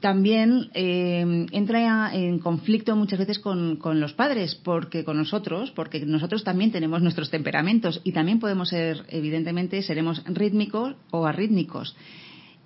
también 0.00 0.70
eh, 0.74 1.46
entra 1.52 2.14
en 2.14 2.38
conflicto 2.38 2.94
muchas 2.96 3.18
veces 3.18 3.38
con, 3.38 3.78
los 4.00 4.12
padres, 4.12 4.54
porque 4.54 5.04
con 5.04 5.16
nosotros, 5.16 5.72
porque 5.72 6.04
nosotros 6.04 6.44
también 6.44 6.70
tenemos 6.70 7.02
nuestros 7.02 7.30
temperamentos 7.30 8.00
y 8.04 8.12
también 8.12 8.38
podemos 8.38 8.68
ser, 8.68 9.04
evidentemente, 9.08 9.82
seremos 9.82 10.22
rítmicos 10.26 10.94
o 11.10 11.26
arrítmicos. 11.26 11.96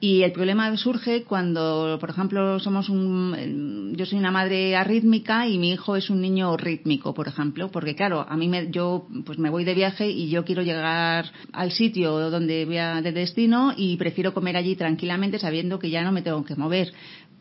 Y 0.02 0.22
el 0.22 0.32
problema 0.32 0.74
surge 0.78 1.24
cuando, 1.24 1.98
por 2.00 2.08
ejemplo, 2.08 2.58
somos 2.58 2.88
un, 2.88 3.92
yo 3.94 4.06
soy 4.06 4.18
una 4.18 4.30
madre 4.30 4.74
arrítmica 4.74 5.46
y 5.46 5.58
mi 5.58 5.72
hijo 5.72 5.94
es 5.94 6.08
un 6.08 6.22
niño 6.22 6.56
rítmico, 6.56 7.12
por 7.12 7.28
ejemplo, 7.28 7.70
porque 7.70 7.94
claro, 7.94 8.24
a 8.26 8.34
mí 8.38 8.48
me, 8.48 8.70
yo 8.70 9.06
pues 9.26 9.38
me 9.38 9.50
voy 9.50 9.64
de 9.64 9.74
viaje 9.74 10.08
y 10.08 10.30
yo 10.30 10.46
quiero 10.46 10.62
llegar 10.62 11.26
al 11.52 11.70
sitio 11.70 12.30
donde 12.30 12.64
voy 12.64 12.78
a, 12.78 13.02
de 13.02 13.12
destino 13.12 13.74
y 13.76 13.98
prefiero 13.98 14.32
comer 14.32 14.56
allí 14.56 14.74
tranquilamente 14.74 15.38
sabiendo 15.38 15.78
que 15.78 15.90
ya 15.90 16.02
no 16.02 16.12
me 16.12 16.22
tengo 16.22 16.46
que 16.46 16.56
mover 16.56 16.94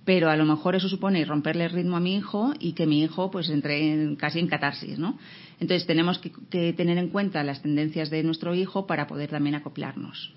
pero 0.03 0.29
a 0.29 0.35
lo 0.35 0.43
mejor 0.43 0.75
eso 0.75 0.89
supone 0.89 1.23
romperle 1.23 1.65
el 1.65 1.71
ritmo 1.71 1.95
a 1.95 1.99
mi 1.99 2.15
hijo 2.15 2.53
y 2.59 2.73
que 2.73 2.87
mi 2.87 3.03
hijo 3.03 3.29
pues 3.29 3.47
entre 3.49 4.15
casi 4.17 4.39
en 4.39 4.47
catarsis, 4.47 4.97
¿no? 4.97 5.19
Entonces 5.59 5.85
tenemos 5.85 6.17
que, 6.17 6.31
que, 6.49 6.73
tener 6.73 6.97
en 6.97 7.09
cuenta 7.09 7.43
las 7.43 7.61
tendencias 7.61 8.09
de 8.09 8.23
nuestro 8.23 8.55
hijo 8.55 8.87
para 8.87 9.05
poder 9.05 9.29
también 9.29 9.55
acoplarnos. 9.55 10.33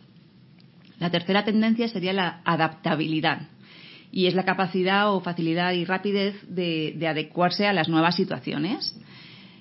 La 1.02 1.10
tercera 1.10 1.44
tendencia 1.44 1.88
sería 1.88 2.12
la 2.12 2.42
adaptabilidad 2.44 3.48
y 4.12 4.28
es 4.28 4.34
la 4.34 4.44
capacidad 4.44 5.12
o 5.12 5.20
facilidad 5.20 5.72
y 5.72 5.84
rapidez 5.84 6.36
de, 6.46 6.94
de 6.96 7.08
adecuarse 7.08 7.66
a 7.66 7.72
las 7.72 7.88
nuevas 7.88 8.14
situaciones. 8.14 8.94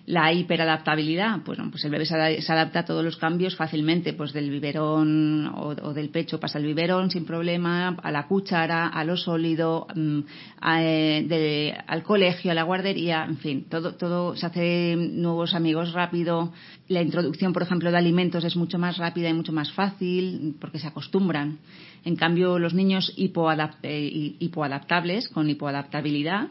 La 0.07 0.33
hiperadaptabilidad, 0.33 1.41
pues, 1.43 1.59
pues 1.69 1.85
el 1.85 1.91
bebé 1.91 2.05
se 2.05 2.51
adapta 2.51 2.79
a 2.79 2.85
todos 2.85 3.03
los 3.03 3.17
cambios 3.17 3.55
fácilmente, 3.55 4.13
pues 4.13 4.33
del 4.33 4.49
biberón 4.49 5.47
o, 5.47 5.67
o 5.69 5.93
del 5.93 6.09
pecho 6.09 6.39
pasa 6.39 6.57
al 6.57 6.65
biberón 6.65 7.11
sin 7.11 7.25
problema, 7.25 7.89
a 8.01 8.11
la 8.11 8.27
cuchara, 8.27 8.87
a 8.87 9.03
lo 9.03 9.15
sólido, 9.15 9.87
mm, 9.95 10.19
eh, 10.77 11.77
al 11.87 12.03
colegio, 12.03 12.51
a 12.51 12.55
la 12.55 12.63
guardería, 12.63 13.25
en 13.25 13.37
fin, 13.37 13.65
todo, 13.69 13.95
todo 13.95 14.35
se 14.35 14.45
hace 14.45 14.95
nuevos 14.95 15.53
amigos 15.53 15.93
rápido. 15.93 16.51
La 16.87 17.01
introducción, 17.01 17.53
por 17.53 17.61
ejemplo, 17.61 17.91
de 17.91 17.97
alimentos 17.97 18.43
es 18.43 18.55
mucho 18.55 18.79
más 18.79 18.97
rápida 18.97 19.29
y 19.29 19.33
mucho 19.33 19.53
más 19.53 19.71
fácil 19.71 20.55
porque 20.59 20.79
se 20.79 20.87
acostumbran. 20.87 21.59
En 22.03 22.15
cambio, 22.15 22.57
los 22.57 22.73
niños 22.73 23.13
eh, 23.15 24.35
hipoadaptables, 24.39 25.29
con 25.29 25.49
hipoadaptabilidad, 25.49 26.47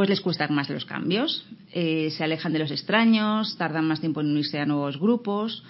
pues 0.00 0.08
les 0.08 0.22
cuestan 0.22 0.54
más 0.54 0.70
los 0.70 0.86
cambios, 0.86 1.44
eh, 1.74 2.08
se 2.16 2.24
alejan 2.24 2.54
de 2.54 2.58
los 2.58 2.70
extraños, 2.70 3.58
tardan 3.58 3.86
más 3.86 4.00
tiempo 4.00 4.22
en 4.22 4.28
unirse 4.28 4.58
a 4.58 4.64
nuevos 4.64 4.98
grupos, 4.98 5.62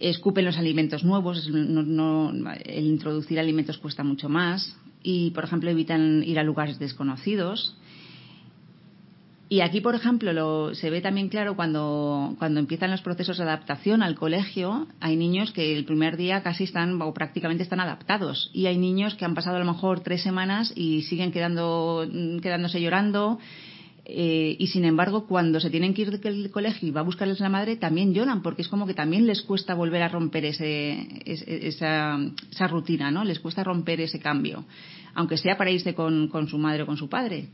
escupen 0.00 0.44
los 0.44 0.58
alimentos 0.58 1.04
nuevos, 1.04 1.48
no, 1.48 1.84
no, 1.84 2.32
el 2.64 2.84
introducir 2.86 3.38
alimentos 3.38 3.78
cuesta 3.78 4.02
mucho 4.02 4.28
más 4.28 4.76
y, 5.04 5.30
por 5.30 5.44
ejemplo, 5.44 5.70
evitan 5.70 6.24
ir 6.24 6.40
a 6.40 6.42
lugares 6.42 6.80
desconocidos 6.80 7.76
y 9.52 9.60
aquí, 9.60 9.82
por 9.82 9.94
ejemplo, 9.94 10.32
lo, 10.32 10.74
se 10.74 10.88
ve 10.88 11.02
también 11.02 11.28
claro 11.28 11.54
cuando, 11.56 12.34
cuando 12.38 12.58
empiezan 12.58 12.90
los 12.90 13.02
procesos 13.02 13.36
de 13.36 13.42
adaptación 13.42 14.02
al 14.02 14.14
colegio. 14.14 14.86
Hay 14.98 15.14
niños 15.14 15.52
que 15.52 15.76
el 15.76 15.84
primer 15.84 16.16
día 16.16 16.42
casi 16.42 16.64
están 16.64 17.02
o 17.02 17.12
prácticamente 17.12 17.62
están 17.62 17.78
adaptados. 17.78 18.50
Y 18.54 18.64
hay 18.64 18.78
niños 18.78 19.14
que 19.14 19.26
han 19.26 19.34
pasado 19.34 19.56
a 19.56 19.58
lo 19.58 19.70
mejor 19.70 20.00
tres 20.00 20.22
semanas 20.22 20.72
y 20.74 21.02
siguen 21.02 21.32
quedando, 21.32 22.08
quedándose 22.40 22.80
llorando. 22.80 23.38
Eh, 24.06 24.56
y 24.58 24.68
sin 24.68 24.86
embargo, 24.86 25.26
cuando 25.26 25.60
se 25.60 25.68
tienen 25.68 25.92
que 25.92 26.00
ir 26.00 26.18
del 26.18 26.50
colegio 26.50 26.88
y 26.88 26.90
va 26.90 27.02
a 27.02 27.04
buscarles 27.04 27.38
la 27.40 27.50
madre, 27.50 27.76
también 27.76 28.14
lloran, 28.14 28.40
porque 28.40 28.62
es 28.62 28.68
como 28.68 28.86
que 28.86 28.94
también 28.94 29.26
les 29.26 29.42
cuesta 29.42 29.74
volver 29.74 30.02
a 30.02 30.08
romper 30.08 30.46
ese, 30.46 31.08
esa, 31.26 32.18
esa 32.50 32.66
rutina, 32.68 33.10
¿no? 33.10 33.22
Les 33.22 33.38
cuesta 33.38 33.62
romper 33.62 34.00
ese 34.00 34.18
cambio, 34.18 34.64
aunque 35.12 35.36
sea 35.36 35.58
para 35.58 35.70
irse 35.70 35.94
con, 35.94 36.28
con 36.28 36.48
su 36.48 36.56
madre 36.56 36.84
o 36.84 36.86
con 36.86 36.96
su 36.96 37.10
padre. 37.10 37.48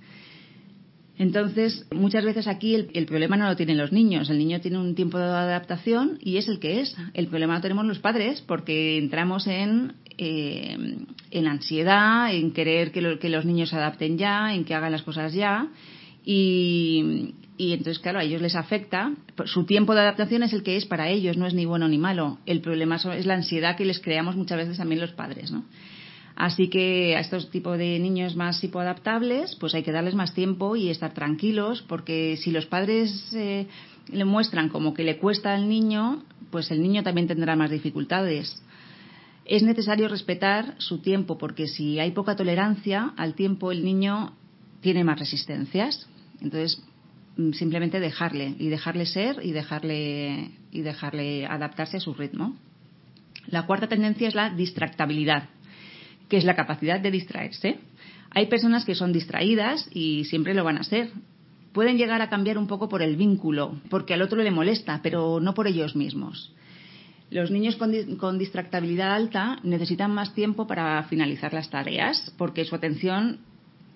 Entonces, 1.18 1.84
muchas 1.90 2.25
veces 2.25 2.46
aquí 2.46 2.76
el, 2.76 2.90
el, 2.94 3.04
problema 3.06 3.37
no 3.37 3.46
lo 3.46 3.56
tienen 3.56 3.76
los 3.76 3.90
niños. 3.90 4.30
El 4.30 4.38
niño 4.38 4.60
tiene 4.60 4.78
un 4.78 4.94
tiempo 4.94 5.18
de 5.18 5.25
adaptación 5.25 6.18
y 6.20 6.37
es 6.37 6.48
el 6.48 6.60
que 6.60 6.80
es. 6.80 6.96
El 7.12 7.26
problema 7.26 7.56
lo 7.56 7.60
tenemos 7.60 7.84
los 7.87 7.98
padres 7.98 8.40
porque 8.46 8.98
entramos 8.98 9.48
en, 9.48 9.94
eh, 10.16 10.76
en 11.32 11.46
ansiedad, 11.48 12.32
en 12.32 12.52
querer 12.52 12.92
que, 12.92 13.00
lo, 13.00 13.18
que, 13.18 13.28
los 13.28 13.44
niños 13.44 13.70
se 13.70 13.76
adapten 13.76 14.16
ya, 14.16 14.54
en 14.54 14.64
que 14.64 14.75
hagan 14.75 14.92
las 14.92 15.02
cosas 15.02 15.34
ya. 15.34 15.68
Y, 16.25 17.34
y 17.56 17.72
entonces, 17.72 17.98
claro, 17.98 18.20
a 18.20 18.22
ellos 18.22 18.40
les 18.40 18.54
afecta. 18.54 19.12
Su 19.46 19.64
tiempo 19.64 19.96
de 19.96 20.02
adaptación 20.02 20.44
es 20.44 20.52
el 20.52 20.62
que 20.62 20.76
es 20.76 20.87
para 20.87 21.08
ellos, 21.08 21.37
no 21.37 21.46
es 21.46 21.54
ni 21.54 21.64
bueno 21.64 21.88
ni 21.88 21.98
malo. 21.98 22.38
El 22.46 22.60
problema 22.60 22.96
es 22.96 23.26
la 23.26 23.34
ansiedad 23.34 23.76
que 23.76 23.84
les 23.84 23.98
creamos 23.98 24.37
muchas 24.37 24.58
veces 24.58 24.78
también 24.78 25.00
los 25.00 25.12
padres, 25.12 25.50
¿no? 25.50 25.64
Así 26.38 26.68
que 26.68 27.16
a 27.16 27.21
estos 27.21 27.50
tipos 27.50 27.76
de 27.78 27.99
niños 27.99 28.37
más 28.37 28.62
hipoadaptables, 28.62 29.57
pues 29.57 29.75
hay 29.75 29.83
que 29.83 29.90
darles 29.90 30.14
más 30.14 30.35
tiempo 30.35 30.76
y 30.76 30.88
estar 30.88 31.12
tranquilos, 31.12 31.83
porque 31.88 32.37
si 32.37 32.52
los 32.52 32.64
padres 32.64 33.35
eh, 33.35 33.66
le 34.12 34.25
muestran 34.25 34.68
como 34.68 34.95
que 34.95 35.02
le 35.02 35.18
cuesta 35.18 35.52
al 35.52 35.68
niño, 35.68 36.23
pues 36.52 36.71
el 36.71 36.80
niño 36.80 37.02
también 37.02 37.26
tendrá 37.26 37.57
más 37.57 37.73
dificultades. 37.73 38.62
Es 39.47 39.64
necesario 39.64 40.07
respetar 40.07 40.76
su 40.78 40.99
tiempo, 40.99 41.38
porque 41.38 41.66
si 41.66 41.99
hay 41.99 42.12
poca 42.12 42.37
tolerancia 42.37 43.14
al 43.16 43.35
tiempo, 43.35 43.73
el 43.73 43.85
niño 43.85 44.33
tiene 44.80 45.02
más 45.02 45.18
resistencias. 45.18 46.09
Entonces, 46.40 46.80
mm, 47.37 47.50
simplemente 47.50 47.99
dejarle 47.99 48.54
y 48.61 48.68
dejarle 48.68 49.07
ser 49.07 49.40
y 49.42 49.50
dejarle 49.50 50.52
y 50.71 50.83
dejarle 50.83 51.47
adaptarse 51.47 51.97
a 51.97 52.00
su 52.00 52.14
ritmo. 52.14 52.57
La 53.49 53.66
cuarta 53.66 53.88
tendencia 53.88 54.28
es 54.28 54.37
la 54.37 54.50
distractabilidad 54.50 55.49
que 56.28 56.37
es 56.37 56.44
la 56.44 56.56
capacidad 56.56 57.00
de 57.00 57.11
distraerse. 57.11 57.78
Hay 58.30 58.47
personas 58.47 58.85
que 58.85 58.94
son 58.94 59.12
distraídas 59.12 59.88
y 59.92 60.25
siempre 60.25 60.54
lo 60.54 60.64
van 60.64 60.78
a 60.78 60.85
ser. 60.85 61.11
Pueden 61.73 61.97
llegar 61.97 62.23
a 62.23 62.28
cambiar 62.28 62.58
un 62.58 62.66
poco 62.66 62.88
por 62.88 63.02
el 63.02 63.16
vínculo, 63.16 63.80
porque 63.90 64.14
al 64.14 64.23
otro 64.23 64.42
le 64.42 64.50
molesta, 64.50 65.00
pero 65.02 65.40
no 65.40 65.54
por 65.54 65.66
ellos 65.66 65.97
mismos. 65.97 66.52
Los 67.30 67.50
niños 67.50 67.76
con, 67.76 68.16
con, 68.16 68.38
distractabilidad 68.38 69.14
alta 69.14 69.58
necesitan 69.62 70.12
más 70.12 70.35
tiempo 70.35 70.66
para 70.66 71.02
finalizar 71.04 71.52
las 71.52 71.68
tareas, 71.68 72.32
porque 72.38 72.64
su 72.64 72.75
atención 72.75 73.40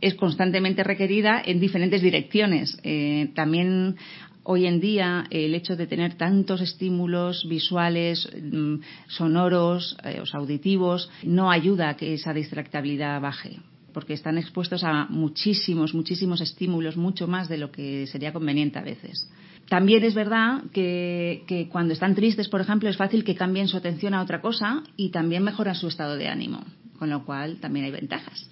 es 0.02 0.14
constantemente 0.14 0.84
requerida 0.84 1.40
en 1.44 1.60
diferentes 1.60 2.02
direcciones. 2.02 2.76
Eh, 2.82 3.30
también 3.34 3.96
hoy 4.44 4.66
en 4.66 4.80
día 4.80 5.24
el 5.30 5.54
hecho 5.54 5.76
de 5.76 5.86
tener 5.86 6.14
tantos 6.14 6.60
estímulos 6.60 7.46
visuales, 7.48 8.28
mm, 8.34 8.76
sonoros, 9.08 9.96
eh, 10.04 10.22
auditivos, 10.32 11.10
no 11.22 11.50
ayuda 11.50 11.90
a 11.90 11.96
que 11.96 12.14
esa 12.14 12.32
distractabilidad 12.32 13.20
baje 13.20 13.60
porque 13.92 14.14
están 14.14 14.38
expuestos 14.38 14.84
a 14.84 15.04
muchísimos, 15.10 15.94
muchísimos 15.94 16.40
estímulos, 16.40 16.96
mucho 16.96 17.26
más 17.26 17.50
de 17.50 17.58
lo 17.58 17.70
que 17.70 18.06
sería 18.06 18.32
conveniente 18.32 18.78
a 18.78 18.82
veces. 18.82 19.30
También 19.68 20.02
es 20.02 20.14
verdad 20.14 20.62
que, 20.72 21.44
que, 21.46 21.68
cuando 21.68 21.92
están 21.92 22.14
tristes, 22.14 22.48
por 22.48 22.60
ejemplo, 22.60 22.88
es 22.88 22.96
fácil 22.96 23.22
que 23.22 23.34
cambien 23.34 23.68
su 23.68 23.76
atención 23.76 24.14
a 24.14 24.22
otra 24.22 24.40
cosa 24.40 24.82
y 24.96 25.10
también 25.10 25.42
mejoran 25.42 25.74
su 25.74 25.88
estado 25.88 26.16
de 26.16 26.28
ánimo, 26.28 26.64
con 26.98 27.10
lo 27.10 27.24
cual 27.24 27.58
también 27.60 27.86
hay 27.86 27.92
ventajas. 27.92 28.50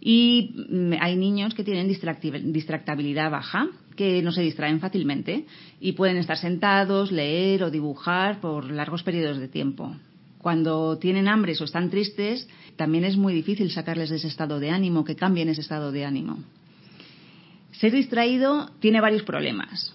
Y 0.00 0.54
mm, 0.68 0.94
hay 1.00 1.16
niños 1.16 1.54
que 1.54 1.64
tienen 1.64 1.88
distractabilidad 1.88 3.30
baja, 3.30 3.68
que 3.96 4.22
no 4.22 4.32
se 4.32 4.42
distraen 4.42 4.80
fácilmente 4.80 5.46
y 5.80 5.92
pueden 5.92 6.16
estar 6.16 6.36
sentados, 6.36 7.12
leer 7.12 7.62
o 7.62 7.70
dibujar 7.70 8.40
por 8.40 8.70
largos 8.70 9.02
periodos 9.02 9.38
de 9.38 9.48
tiempo. 9.48 9.94
Cuando 10.38 10.98
tienen 10.98 11.28
hambre 11.28 11.54
o 11.58 11.64
están 11.64 11.90
tristes, 11.90 12.48
también 12.76 13.04
es 13.04 13.16
muy 13.16 13.32
difícil 13.32 13.70
sacarles 13.70 14.10
de 14.10 14.16
ese 14.16 14.28
estado 14.28 14.58
de 14.58 14.70
ánimo, 14.70 15.04
que 15.04 15.14
cambien 15.14 15.48
ese 15.48 15.60
estado 15.60 15.92
de 15.92 16.04
ánimo. 16.04 16.38
Ser 17.70 17.92
distraído 17.92 18.70
tiene 18.80 19.00
varios 19.00 19.22
problemas. 19.22 19.94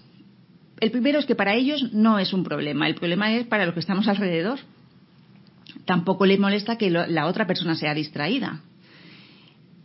El 0.80 0.90
primero 0.90 1.18
es 1.18 1.26
que 1.26 1.34
para 1.34 1.54
ellos 1.54 1.92
no 1.92 2.18
es 2.18 2.32
un 2.32 2.44
problema, 2.44 2.88
el 2.88 2.94
problema 2.94 3.32
es 3.34 3.46
para 3.46 3.66
los 3.66 3.74
que 3.74 3.80
estamos 3.80 4.08
alrededor. 4.08 4.58
Tampoco 5.84 6.24
les 6.24 6.38
molesta 6.38 6.78
que 6.78 6.90
la 6.90 7.26
otra 7.26 7.46
persona 7.46 7.74
sea 7.74 7.94
distraída. 7.94 8.62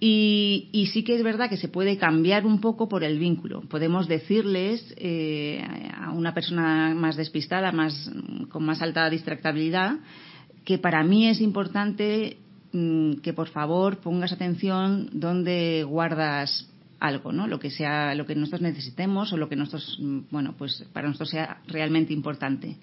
Y, 0.06 0.90
sí 0.92 1.06
que 1.06 1.16
es 1.16 1.24
verdad 1.24 1.50
que 1.50 1.56
se 1.56 1.70
puede 1.70 1.98
cambiar 1.98 2.46
un 2.46 2.60
poco 2.60 2.90
por 2.90 3.06
el 3.06 3.20
vínculo. 3.20 3.62
Podemos 3.62 4.10
decirles 4.10 4.94
eh, 4.98 5.64
a 5.96 6.12
una 6.12 6.34
persona 6.34 6.94
más 6.94 7.16
despistada, 7.16 7.72
más, 7.72 8.12
con 8.50 8.66
más 8.66 8.82
alta 8.82 9.10
distractabilidad, 9.10 10.00
que 10.66 10.78
para 10.78 11.06
mí 11.06 11.30
es 11.30 11.40
importante 11.40 12.36
mmm, 12.74 13.14
que 13.24 13.32
por 13.32 13.48
favor 13.48 14.00
pongas 14.00 14.34
atención 14.34 15.10
donde 15.14 15.86
guardas 15.88 16.70
algo, 17.00 17.32
¿no? 17.32 17.48
Lo 17.48 17.60
que 17.60 17.70
sea, 17.70 18.14
lo 18.14 18.26
que 18.26 18.36
nosotros 18.36 18.62
necesitemos 18.62 19.32
o 19.32 19.38
lo 19.38 19.48
que 19.48 19.56
nosotros, 19.56 20.02
bueno, 20.30 20.54
pues 20.58 20.84
para 20.92 21.08
nosotros 21.08 21.30
sea 21.30 21.62
realmente 21.68 22.12
importante. 22.12 22.76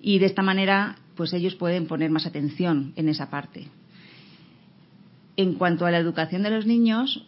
Y 0.00 0.20
de 0.20 0.26
esta 0.26 0.42
manera, 0.42 0.98
pues 1.16 1.32
ellos 1.32 1.56
pueden 1.56 1.88
poner 1.88 2.10
más 2.10 2.26
atención 2.26 2.92
en 2.94 3.08
esa 3.08 3.28
parte. 3.28 3.66
En 5.36 5.54
cuanto 5.54 5.86
a 5.86 5.90
la 5.90 5.98
educación 5.98 6.42
de 6.42 6.50
los 6.50 6.66
niños, 6.66 7.26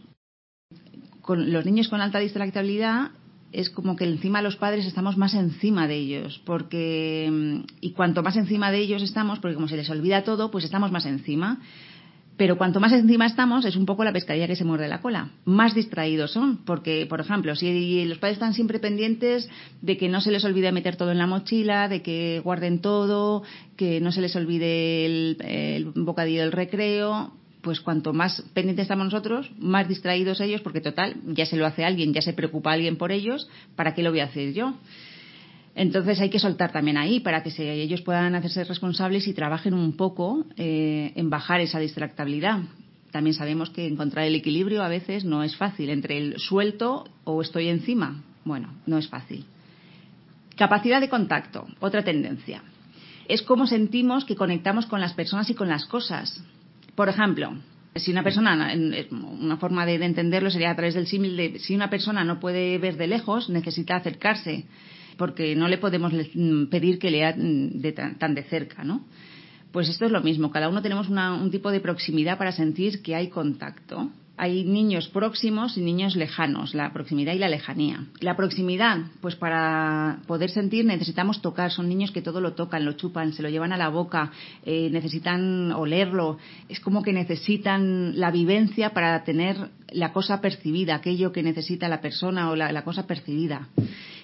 con 1.23 1.53
los 1.53 1.65
niños 1.65 1.89
con 1.89 2.01
alta 2.01 2.21
distractibilidad 2.21 3.11
es 3.53 3.71
como 3.71 3.97
que 3.97 4.05
encima 4.05 4.43
los 4.43 4.57
padres 4.57 4.87
estamos 4.87 5.17
más 5.17 5.35
encima 5.35 5.89
de 5.89 5.97
ellos, 5.97 6.41
porque 6.45 7.63
y 7.81 7.93
cuanto 7.93 8.23
más 8.23 8.37
encima 8.37 8.71
de 8.71 8.79
ellos 8.79 9.03
estamos, 9.03 9.39
porque 9.39 9.55
como 9.55 9.69
se 9.69 9.77
les 9.77 9.91
olvida 9.91 10.25
todo, 10.25 10.51
pues 10.51 10.65
estamos 10.65 10.93
más 10.93 11.07
encima. 11.07 11.61
Pero 12.37 12.59
cuanto 12.59 12.81
más 12.81 12.93
encima 12.93 13.25
estamos, 13.25 13.65
es 13.65 13.77
un 13.77 13.87
poco 13.87 14.05
la 14.05 14.13
pescadilla 14.13 14.47
que 14.47 14.57
se 14.57 14.65
muerde 14.65 14.89
la 14.89 15.01
cola. 15.01 15.31
Más 15.47 15.75
distraídos 15.75 16.33
son, 16.33 16.59
porque, 16.67 17.07
por 17.09 17.21
ejemplo, 17.21 17.57
si 17.57 18.05
los 18.05 18.19
padres 18.19 18.37
están 18.37 18.53
siempre 18.53 18.79
pendientes 18.79 19.49
de 19.81 19.97
que 19.97 20.11
no 20.11 20.21
se 20.21 20.31
les 20.31 20.45
olvide 20.45 20.71
meter 20.71 20.97
todo 20.97 21.13
en 21.13 21.19
la 21.19 21.27
mochila, 21.27 21.89
de 21.89 22.03
que 22.03 22.43
guarden 22.45 22.81
todo, 22.83 23.43
que 23.77 24.03
no 24.03 24.13
se 24.13 24.21
les 24.21 24.37
olvide 24.37 25.07
el 25.07 25.93
bocadillo 25.95 26.43
del 26.43 26.53
recreo, 26.53 27.33
pues 27.67 27.81
cuanto 27.81 28.13
más 28.13 28.45
pendientes 28.55 28.85
estamos 28.85 29.07
nosotros, 29.07 29.51
más 29.59 29.89
distraídos 29.89 30.41
ellos, 30.41 30.61
porque 30.61 30.81
total, 30.81 31.17
ya 31.27 31.47
se 31.47 31.57
lo 31.57 31.67
hace 31.67 31.85
alguien, 31.85 32.15
ya 32.15 32.23
se 32.23 32.33
preocupa 32.33 32.71
alguien 32.71 32.97
por 32.97 33.11
ellos, 33.11 33.49
¿para 33.75 33.93
qué 33.93 34.05
lo 34.05 34.11
voy 34.11 34.21
a 34.21 34.27
hacer 34.27 34.53
yo? 34.53 34.75
Entonces 35.75 36.21
hay 36.21 36.31
que 36.31 36.39
soltar 36.39 36.71
también 36.71 36.97
ahí 36.97 37.19
para 37.19 37.43
que 37.43 37.51
ellos 37.83 38.03
puedan 38.03 38.37
hacerse 38.37 38.63
responsables 38.63 39.27
y 39.27 39.35
trabajen 39.35 39.75
un 39.75 39.97
poco 39.97 40.45
eh, 40.57 41.11
en 41.17 41.29
bajar 41.29 41.61
esa 41.61 41.81
distractabilidad. 41.81 42.61
También 43.11 43.35
sabemos 43.35 43.71
que 43.71 43.89
encontrar 43.89 44.27
el 44.27 44.37
equilibrio 44.37 44.85
a 44.85 44.89
veces 44.89 45.25
no 45.25 45.43
es 45.43 45.57
fácil 45.57 45.91
entre 45.91 46.19
el 46.19 46.39
suelto 46.39 47.09
o 47.25 47.43
estoy 47.43 47.67
encima. 47.67 48.23
Bueno, 48.45 48.75
no 48.87 48.97
es 48.97 49.09
fácil. 49.09 49.45
Capacidad 50.55 51.01
de 51.01 51.09
contacto, 51.09 51.67
otra 51.81 52.05
tendencia. 52.05 52.63
Es 53.27 53.43
cómo 53.43 53.67
sentimos 53.67 54.25
que 54.25 54.37
conectamos 54.37 54.87
con 54.87 55.01
las 55.01 55.15
personas 55.15 55.51
y 55.51 55.55
con 55.55 55.69
las 55.69 55.85
cosas. 55.87 56.45
Por 56.97 57.09
ejemplo, 57.09 57.53
si 57.95 58.11
una 58.11 58.23
persona, 58.23 58.75
una 59.11 59.57
forma 59.59 59.87
de 59.87 59.95
entenderlo 59.95 60.51
sería 60.51 60.71
a 60.71 60.77
través 60.77 60.95
del 60.95 61.07
símil 61.07 61.37
de 61.37 61.59
si 61.59 61.75
una 61.75 61.91
persona 61.91 62.25
no 62.25 62.41
puede 62.41 62.79
ver 62.79 62.97
de 62.97 63.07
lejos, 63.07 63.49
necesita 63.49 63.97
acercarse 63.97 64.65
porque 65.17 65.55
no 65.57 65.69
le 65.69 65.79
podemos 65.79 66.13
mm, 66.13 66.67
pedir 66.67 66.99
que 66.99 67.11
lea 67.11 67.35
mm, 67.37 67.81
de 67.81 67.93
tan, 67.93 68.35
de 68.35 68.43
cerca, 68.45 68.83
¿no? 68.85 69.05
Pues 69.73 69.89
esto 69.89 70.07
es 70.07 70.11
lo 70.11 70.23
mismo, 70.23 70.51
cada 70.51 70.69
uno 70.69 70.81
tenemos 70.81 71.09
un 71.09 71.51
tipo 71.51 71.71
de 71.71 71.81
proximidad 71.81 72.39
para 72.39 72.53
sentir 72.53 73.03
que 73.03 73.15
hay 73.15 73.29
contacto. 73.29 74.11
Hay 74.39 74.65
niños 74.65 75.09
próximos 75.09 75.79
y 75.79 75.81
niños 75.81 76.15
lejanos, 76.15 76.75
la 76.75 76.93
proximidad 76.93 77.33
y 77.33 77.39
la 77.39 77.49
lejanía. 77.49 78.05
La 78.21 78.37
proximidad, 78.37 78.99
pues 79.23 79.35
para 79.35 80.19
poder 80.27 80.51
sentir 80.51 80.85
necesitamos 80.85 81.41
tocar. 81.41 81.71
Son 81.71 81.89
niños 81.89 82.11
que 82.11 82.21
todo 82.21 82.43
lo 82.43 82.53
tocan, 82.53 82.85
lo 82.85 82.93
chupan, 82.93 83.33
se 83.33 83.43
lo 83.43 83.49
llevan 83.49 83.73
a 83.73 83.79
la 83.79 83.89
boca, 83.89 84.33
eh, 84.65 84.91
necesitan 84.91 85.73
olerlo. 85.73 86.37
Es 86.69 86.81
como 86.81 87.03
que 87.03 87.15
necesitan 87.15 88.21
la 88.21 88.31
vivencia 88.31 88.91
para 88.91 89.25
tener 89.25 89.71
la 89.91 90.13
cosa 90.13 90.43
percibida, 90.43 90.97
aquello 90.97 91.33
que 91.33 91.43
necesita 91.43 91.89
la 91.89 92.03
persona 92.03 92.51
o 92.51 92.57
la 92.57 92.85
cosa 92.85 93.07
percibida. 93.07 93.69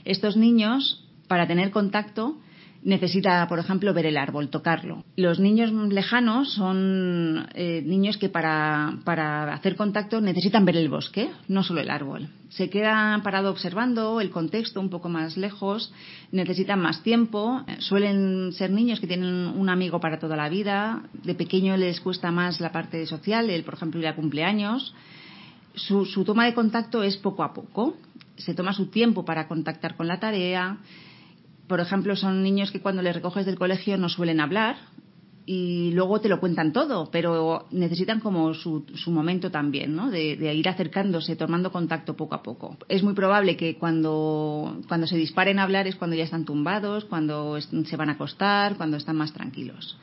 Estos 0.04 0.36
niños, 0.36 1.08
para 1.26 1.46
tener 1.46 1.70
contacto, 1.70 2.36
necesita, 2.82 3.46
por 3.48 3.58
ejemplo, 3.58 3.94
ver 3.94 4.06
el 4.06 4.16
árbol, 4.16 4.48
tocarlo. 4.48 5.04
Los 5.16 5.38
niños 5.38 5.72
lejanos 5.72 6.52
son 6.52 7.46
eh, 7.54 7.82
niños 7.84 8.16
que 8.16 8.28
para, 8.28 8.98
para, 9.04 9.52
hacer 9.54 9.76
contacto 9.76 10.20
necesitan 10.20 10.64
ver 10.64 10.76
el 10.76 10.88
bosque, 10.88 11.30
no 11.48 11.62
solo 11.62 11.80
el 11.80 11.90
árbol. 11.90 12.28
Se 12.48 12.68
quedan 12.68 13.22
parados 13.22 13.52
observando 13.52 14.20
el 14.20 14.30
contexto 14.30 14.80
un 14.80 14.90
poco 14.90 15.08
más 15.08 15.36
lejos, 15.36 15.92
necesitan 16.32 16.80
más 16.80 17.02
tiempo, 17.02 17.64
suelen 17.78 18.52
ser 18.52 18.70
niños 18.70 19.00
que 19.00 19.06
tienen 19.06 19.32
un 19.32 19.68
amigo 19.68 20.00
para 20.00 20.18
toda 20.18 20.36
la 20.36 20.48
vida, 20.48 21.02
de 21.12 21.34
pequeño 21.34 21.76
les 21.76 22.00
cuesta 22.00 22.30
más 22.30 22.60
la 22.60 22.72
parte 22.72 23.06
social, 23.06 23.48
el, 23.48 23.64
por 23.64 23.74
ejemplo, 23.74 24.00
ir 24.00 24.06
a 24.06 24.16
cumpleaños. 24.16 24.94
Su, 25.74 26.04
su 26.04 26.24
toma 26.24 26.44
de 26.44 26.52
contacto 26.52 27.02
es 27.02 27.16
poco 27.16 27.42
a 27.42 27.54
poco 27.54 27.96
se 28.36 28.54
toma 28.54 28.72
su 28.72 28.86
tiempo 28.86 29.24
para 29.24 29.46
contactar 29.46 29.96
con 29.96 30.08
la 30.08 30.18
tarea. 30.18 30.78
Por 31.72 31.80
ejemplo, 31.80 32.16
son 32.16 32.42
niños 32.42 32.70
que 32.70 32.82
cuando 32.82 33.00
les 33.00 33.14
recoges 33.14 33.46
del 33.46 33.56
colegio 33.56 33.96
no 33.96 34.10
suelen 34.10 34.40
hablar 34.40 34.76
y 35.46 35.90
luego 35.92 36.20
te 36.20 36.28
lo 36.28 36.38
cuentan 36.38 36.74
todo, 36.74 37.08
pero 37.10 37.64
necesitan 37.70 38.20
como 38.20 38.52
su, 38.52 38.84
su 38.94 39.10
momento 39.10 39.50
también, 39.50 39.96
¿no? 39.96 40.10
De, 40.10 40.36
de, 40.36 40.54
ir 40.54 40.68
acercándose, 40.68 41.34
tomando 41.34 41.72
contacto 41.72 42.14
poco 42.14 42.34
a 42.34 42.42
poco. 42.42 42.76
Es 42.90 43.02
muy 43.02 43.14
probable 43.14 43.56
que 43.56 43.78
cuando, 43.78 44.82
cuando 44.86 45.06
se 45.06 45.16
disparen 45.16 45.58
a 45.58 45.62
hablar 45.62 45.86
es 45.86 45.96
cuando 45.96 46.14
ya 46.14 46.24
están 46.24 46.44
tumbados, 46.44 47.06
cuando 47.06 47.58
se 47.58 47.96
van 47.96 48.10
a 48.10 48.12
acostar, 48.12 48.76
cuando 48.76 48.98
están 48.98 49.16
más 49.16 49.32
tranquilos. 49.32 49.96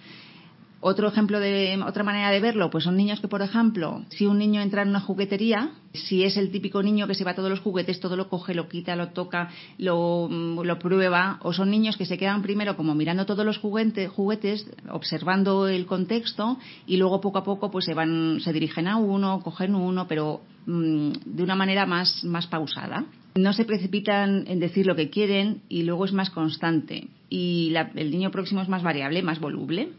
Otro 0.81 1.09
ejemplo 1.09 1.41
de 1.41 1.77
otra 1.85 2.03
manera 2.03 2.31
de 2.31 2.39
verlo, 2.39 2.69
pues 2.69 2.85
son 2.85 2.95
niños 2.95 3.19
que, 3.19 3.27
por 3.27 3.41
ejemplo, 3.41 4.05
si 4.09 4.25
un 4.25 4.37
niño 4.37 4.61
entra 4.61 4.81
en 4.83 4.89
una 4.89 5.01
juguetería, 5.01 5.71
si 5.91 6.23
es 6.23 6.37
el 6.37 6.51
típico 6.51 6.81
niño 6.81 7.05
que 7.05 7.15
se 7.15 7.25
va 7.25 7.31
a 7.31 7.35
todos 7.35 7.49
los 7.49 7.59
juguetes, 7.59 7.99
todo 7.99 8.15
lo 8.15 8.29
coge, 8.29 8.53
lo 8.53 8.69
quita, 8.69 8.95
lo 8.95 9.09
toca, 9.09 9.49
lo, 9.77 10.29
lo 10.29 10.79
prueba, 10.79 11.37
o 11.41 11.51
son 11.51 11.69
niños 11.69 11.97
que 11.97 12.05
se 12.05 12.17
quedan 12.17 12.41
primero 12.41 12.77
como 12.77 12.95
mirando 12.95 13.25
todos 13.25 13.45
los 13.45 13.57
juguetes, 13.57 14.09
juguetes, 14.09 14.67
observando 14.89 15.67
el 15.67 15.85
contexto 15.85 16.57
y 16.87 16.95
luego 16.95 17.19
poco 17.19 17.39
a 17.39 17.43
poco 17.43 17.71
pues 17.71 17.83
se 17.83 17.93
van, 17.93 18.39
se 18.39 18.53
dirigen 18.53 18.87
a 18.87 18.95
uno, 18.95 19.41
cogen 19.43 19.75
uno, 19.75 20.07
pero 20.07 20.39
mmm, 20.65 21.11
de 21.25 21.43
una 21.43 21.55
manera 21.55 21.85
más, 21.87 22.23
más 22.23 22.47
pausada. 22.47 23.03
No 23.35 23.51
se 23.51 23.65
precipitan 23.65 24.45
en 24.47 24.59
decir 24.61 24.85
lo 24.85 24.95
que 24.95 25.09
quieren 25.09 25.61
y 25.67 25.83
luego 25.83 26.05
es 26.05 26.13
más 26.13 26.29
constante. 26.29 27.09
Y 27.29 27.69
la, 27.71 27.91
el 27.95 28.11
niño 28.11 28.31
próximo 28.31 28.61
es 28.61 28.69
más 28.69 28.81
variable, 28.81 29.21
más 29.21 29.41
voluble 29.41 29.89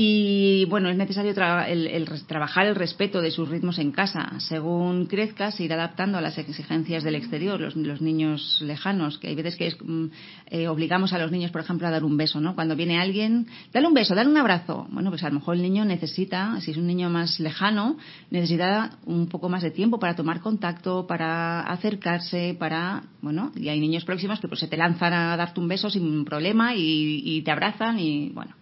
y 0.00 0.64
bueno, 0.66 0.90
es 0.90 0.96
necesario 0.96 1.32
el, 1.32 2.08
trabajar 2.28 2.66
el 2.66 2.76
respeto 2.76 3.20
de 3.20 3.32
sus 3.32 3.48
ritmos 3.48 3.80
en 3.80 3.90
casa. 3.90 4.30
Según 4.38 5.06
crezca, 5.06 5.50
se 5.50 5.64
irá 5.64 5.74
adaptando 5.74 6.18
a 6.18 6.20
las 6.20 6.38
exigencias 6.38 7.02
del 7.02 7.16
exterior, 7.16 7.58
los, 7.58 8.00
niños 8.00 8.60
lejanos, 8.62 9.18
que 9.18 9.26
hay 9.26 9.34
veces 9.34 9.56
que 9.56 9.74
mm, 9.82 10.10
eh, 10.50 10.68
obligamos 10.68 11.12
a 11.12 11.18
los 11.18 11.32
niños, 11.32 11.50
por 11.50 11.62
ejemplo, 11.62 11.88
a 11.88 11.90
dar 11.90 12.04
un 12.04 12.16
beso, 12.16 12.40
¿no? 12.40 12.54
Cuando 12.54 12.76
viene 12.76 13.00
alguien, 13.00 13.48
dale 13.72 13.88
un 13.88 13.94
beso, 13.94 14.14
dale 14.14 14.30
un 14.30 14.36
abrazo. 14.36 14.86
Bueno, 14.92 15.10
pues 15.10 15.24
a 15.24 15.30
lo 15.30 15.34
mejor 15.34 15.56
el 15.56 15.62
niño 15.62 15.84
necesita, 15.84 16.60
si 16.60 16.70
es 16.70 16.76
un 16.76 16.86
niño 16.86 17.10
más 17.10 17.40
lejano, 17.40 17.96
necesita 18.30 18.98
un 19.04 19.26
poco 19.26 19.48
más 19.48 19.64
de 19.64 19.72
tiempo 19.72 19.98
para 19.98 20.14
tomar 20.14 20.38
contacto, 20.38 21.08
para 21.08 21.62
acercarse, 21.62 22.54
para, 22.56 23.02
bueno, 23.20 23.50
y 23.56 23.68
hay 23.68 23.80
niños 23.80 24.04
próximos 24.04 24.38
que 24.38 24.46
pues 24.46 24.60
se 24.60 24.68
te 24.68 24.76
lanzan 24.76 25.12
a 25.12 25.36
darte 25.36 25.58
un 25.58 25.66
beso 25.66 25.90
sin 25.90 26.24
problema 26.24 26.76
y, 26.76 27.20
y 27.24 27.42
te 27.42 27.50
abrazan 27.50 27.98
y, 27.98 28.28
bueno, 28.28 28.54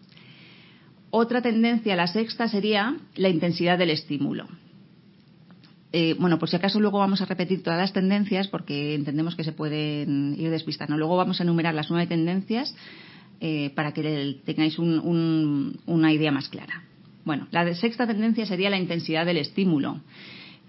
otra 1.11 1.43
tendencia, 1.43 1.97
la 1.97 2.07
sexta, 2.07 2.49
sería 2.49 2.97
la 3.15 3.29
intensidad 3.29 3.79
del 3.79 3.91
estímulo. 3.91 4.47
Eh, 5.93 6.15
bueno, 6.19 6.39
por 6.39 6.51
si 6.51 6.57
acaso 6.57 6.81
luego 6.81 6.99
vamos 6.99 7.23
a 7.23 7.27
repetir 7.27 7.63
todas 7.63 7.79
las 7.79 7.93
tendencias 7.93 8.49
porque 8.49 8.95
entendemos 8.95 9.35
que 9.37 9.45
se 9.45 9.53
pueden 9.53 10.37
ir 10.39 10.51
despistando. 10.51 10.97
Luego 10.99 11.17
vamos 11.17 11.41
a 11.41 11.45
enumerar 11.45 11.75
las 11.75 11.91
nueve 11.91 12.07
tendencias 12.07 12.75
eh, 13.41 13.71
para 13.75 13.93
que 13.93 14.41
tengáis 14.45 14.79
una 14.79 16.13
idea 16.13 16.33
más 16.33 16.49
clara. 16.49 16.83
Bueno, 17.25 17.49
la 17.51 17.75
sexta 17.75 18.07
tendencia 18.07 18.47
sería 18.47 18.71
la 18.71 18.79
intensidad 18.79 19.27
del 19.27 19.39
estímulo, 19.39 20.01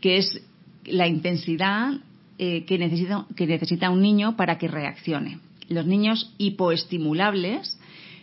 que 0.01 0.17
es 0.17 0.41
la 0.85 1.07
intensidad 1.07 1.93
eh, 2.39 2.65
que, 2.65 2.77
necesita, 2.77 3.25
que 3.35 3.47
necesita 3.47 3.89
un 3.89 4.01
niño 4.01 4.35
para 4.35 4.57
que 4.57 4.67
reaccione. 4.67 5.39
Los 5.69 5.85
niños 5.85 6.33
hipoestimulables 6.37 7.77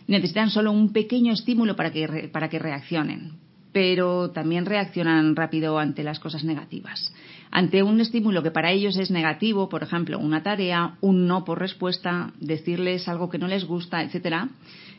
necesitan 0.07 0.49
solo 0.49 0.71
un 0.71 0.91
pequeño 0.93 1.33
estímulo 1.33 1.75
para 1.75 1.91
que, 1.91 2.29
para 2.31 2.49
que 2.49 2.59
reaccionen, 2.59 3.33
pero 3.71 4.31
también 4.31 4.65
reaccionan 4.65 5.35
rápido 5.35 5.79
ante 5.79 6.03
las 6.03 6.19
cosas 6.19 6.43
negativas. 6.43 7.13
Ante 7.51 7.83
un 7.83 7.99
estímulo 7.99 8.43
que 8.43 8.51
para 8.51 8.71
ellos 8.71 8.97
es 8.97 9.11
negativo, 9.11 9.69
por 9.69 9.83
ejemplo, 9.83 10.19
una 10.19 10.43
tarea, 10.43 10.95
un 11.01 11.27
no 11.27 11.45
por 11.45 11.59
respuesta, 11.59 12.33
decirles 12.39 13.07
algo 13.07 13.29
que 13.29 13.37
no 13.37 13.47
les 13.47 13.65
gusta, 13.65 14.03
etcétera, 14.03 14.49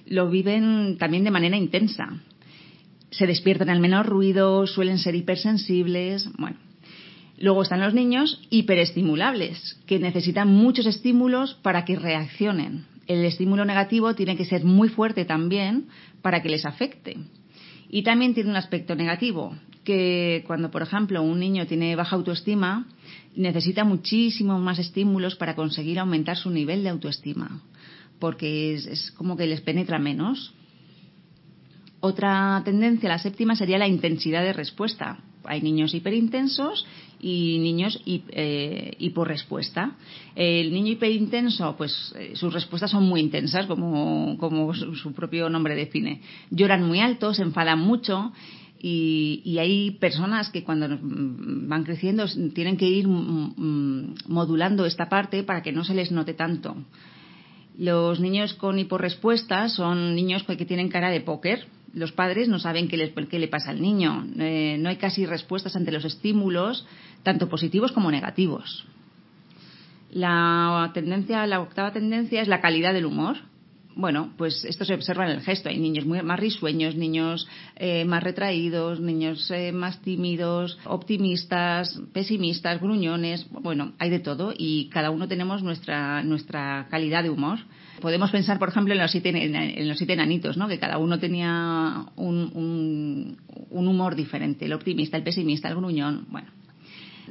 lo 0.06 0.30
viven 0.30 0.96
también 0.98 1.24
de 1.24 1.30
manera 1.30 1.56
intensa. 1.56 2.20
Se 3.10 3.26
despiertan 3.26 3.70
al 3.70 3.80
menor 3.80 4.06
ruido, 4.06 4.66
suelen 4.66 4.98
ser 4.98 5.14
hipersensibles, 5.14 6.28
bueno. 6.38 6.56
Luego 7.38 7.62
están 7.62 7.82
los 7.82 7.92
niños 7.92 8.40
hiperestimulables, 8.48 9.78
que 9.86 9.98
necesitan 9.98 10.48
muchos 10.48 10.86
estímulos 10.86 11.54
para 11.62 11.84
que 11.84 11.96
reaccionen 11.96 12.86
el 13.06 13.24
estímulo 13.24 13.64
negativo 13.64 14.14
tiene 14.14 14.36
que 14.36 14.44
ser 14.44 14.64
muy 14.64 14.88
fuerte 14.88 15.24
también 15.24 15.88
para 16.22 16.42
que 16.42 16.48
les 16.48 16.66
afecte. 16.66 17.16
Y 17.88 18.02
también 18.02 18.34
tiene 18.34 18.50
un 18.50 18.56
aspecto 18.56 18.94
negativo, 18.96 19.56
que 19.84 20.42
cuando, 20.46 20.70
por 20.70 20.82
ejemplo, 20.82 21.22
un 21.22 21.38
niño 21.38 21.66
tiene 21.66 21.94
baja 21.94 22.16
autoestima, 22.16 22.88
necesita 23.36 23.84
muchísimos 23.84 24.60
más 24.60 24.78
estímulos 24.78 25.36
para 25.36 25.54
conseguir 25.54 26.00
aumentar 26.00 26.36
su 26.36 26.50
nivel 26.50 26.82
de 26.82 26.88
autoestima, 26.88 27.62
porque 28.18 28.74
es, 28.74 28.86
es 28.86 29.12
como 29.12 29.36
que 29.36 29.46
les 29.46 29.60
penetra 29.60 30.00
menos. 30.00 30.52
Otra 32.00 32.60
tendencia, 32.64 33.08
la 33.08 33.18
séptima, 33.18 33.54
sería 33.54 33.78
la 33.78 33.86
intensidad 33.86 34.42
de 34.42 34.52
respuesta. 34.52 35.18
Hay 35.44 35.62
niños 35.62 35.94
hiperintensos 35.94 36.84
y 37.20 37.58
niños 37.58 38.00
eh, 38.06 38.94
hiporrespuesta. 38.98 39.96
El 40.34 40.72
niño 40.72 40.92
hiperintenso, 40.92 41.76
pues 41.76 42.14
eh, 42.16 42.32
sus 42.34 42.52
respuestas 42.52 42.90
son 42.90 43.04
muy 43.04 43.20
intensas, 43.20 43.66
como, 43.66 44.36
como 44.38 44.74
su, 44.74 45.12
propio 45.12 45.48
nombre 45.48 45.74
define. 45.74 46.20
Lloran 46.50 46.86
muy 46.86 47.00
alto, 47.00 47.34
se 47.34 47.42
enfadan 47.42 47.80
mucho. 47.80 48.32
Y, 48.78 49.40
y, 49.44 49.58
hay 49.58 49.92
personas 49.92 50.50
que 50.50 50.62
cuando 50.62 50.86
van 51.00 51.82
creciendo 51.82 52.26
tienen 52.54 52.76
que 52.76 52.86
ir 52.86 53.08
modulando 53.08 54.84
esta 54.84 55.08
parte 55.08 55.42
para 55.44 55.62
que 55.62 55.72
no 55.72 55.82
se 55.82 55.94
les 55.94 56.12
note 56.12 56.34
tanto. 56.34 56.76
Los 57.78 58.20
niños 58.20 58.54
con 58.54 58.78
hiporrespuesta 58.78 59.68
son 59.70 60.14
niños 60.14 60.44
que 60.44 60.56
tienen 60.66 60.88
cara 60.88 61.10
de 61.10 61.22
póker, 61.22 61.66
los 61.94 62.12
padres 62.12 62.48
no 62.48 62.58
saben 62.58 62.88
qué, 62.88 63.12
qué 63.30 63.38
le 63.38 63.48
pasa 63.48 63.70
al 63.70 63.80
niño. 63.80 64.26
Eh, 64.38 64.76
no 64.78 64.88
hay 64.88 64.96
casi 64.96 65.26
respuestas 65.26 65.76
ante 65.76 65.92
los 65.92 66.04
estímulos, 66.04 66.86
tanto 67.22 67.48
positivos 67.48 67.92
como 67.92 68.10
negativos. 68.10 68.86
La 70.10 70.90
tendencia, 70.94 71.46
la 71.46 71.60
octava 71.60 71.92
tendencia 71.92 72.40
es 72.40 72.48
la 72.48 72.60
calidad 72.60 72.92
del 72.92 73.06
humor. 73.06 73.36
Bueno, 73.96 74.34
pues 74.36 74.62
esto 74.66 74.84
se 74.84 74.92
observa 74.92 75.24
en 75.24 75.32
el 75.32 75.40
gesto. 75.40 75.70
Hay 75.70 75.78
niños 75.78 76.04
muy, 76.04 76.20
más 76.22 76.38
risueños, 76.38 76.94
niños 76.94 77.48
eh, 77.76 78.04
más 78.04 78.22
retraídos, 78.22 79.00
niños 79.00 79.50
eh, 79.50 79.72
más 79.72 80.02
tímidos, 80.02 80.78
optimistas, 80.84 81.98
pesimistas, 82.12 82.78
gruñones. 82.78 83.46
Bueno, 83.50 83.92
hay 83.98 84.10
de 84.10 84.18
todo 84.18 84.52
y 84.56 84.90
cada 84.90 85.10
uno 85.10 85.26
tenemos 85.26 85.62
nuestra, 85.62 86.22
nuestra 86.22 86.86
calidad 86.90 87.22
de 87.22 87.30
humor. 87.30 87.58
Podemos 88.02 88.30
pensar, 88.30 88.58
por 88.58 88.68
ejemplo, 88.68 88.92
en 88.92 89.00
los 89.00 89.10
siete, 89.10 89.30
en 89.30 89.88
los 89.88 89.96
siete 89.96 90.12
enanitos, 90.12 90.58
¿no? 90.58 90.68
que 90.68 90.78
cada 90.78 90.98
uno 90.98 91.18
tenía 91.18 92.04
un, 92.16 92.50
un, 92.52 93.38
un 93.70 93.88
humor 93.88 94.14
diferente, 94.14 94.66
el 94.66 94.74
optimista, 94.74 95.16
el 95.16 95.22
pesimista, 95.22 95.68
el 95.68 95.76
gruñón. 95.76 96.26
Bueno, 96.28 96.48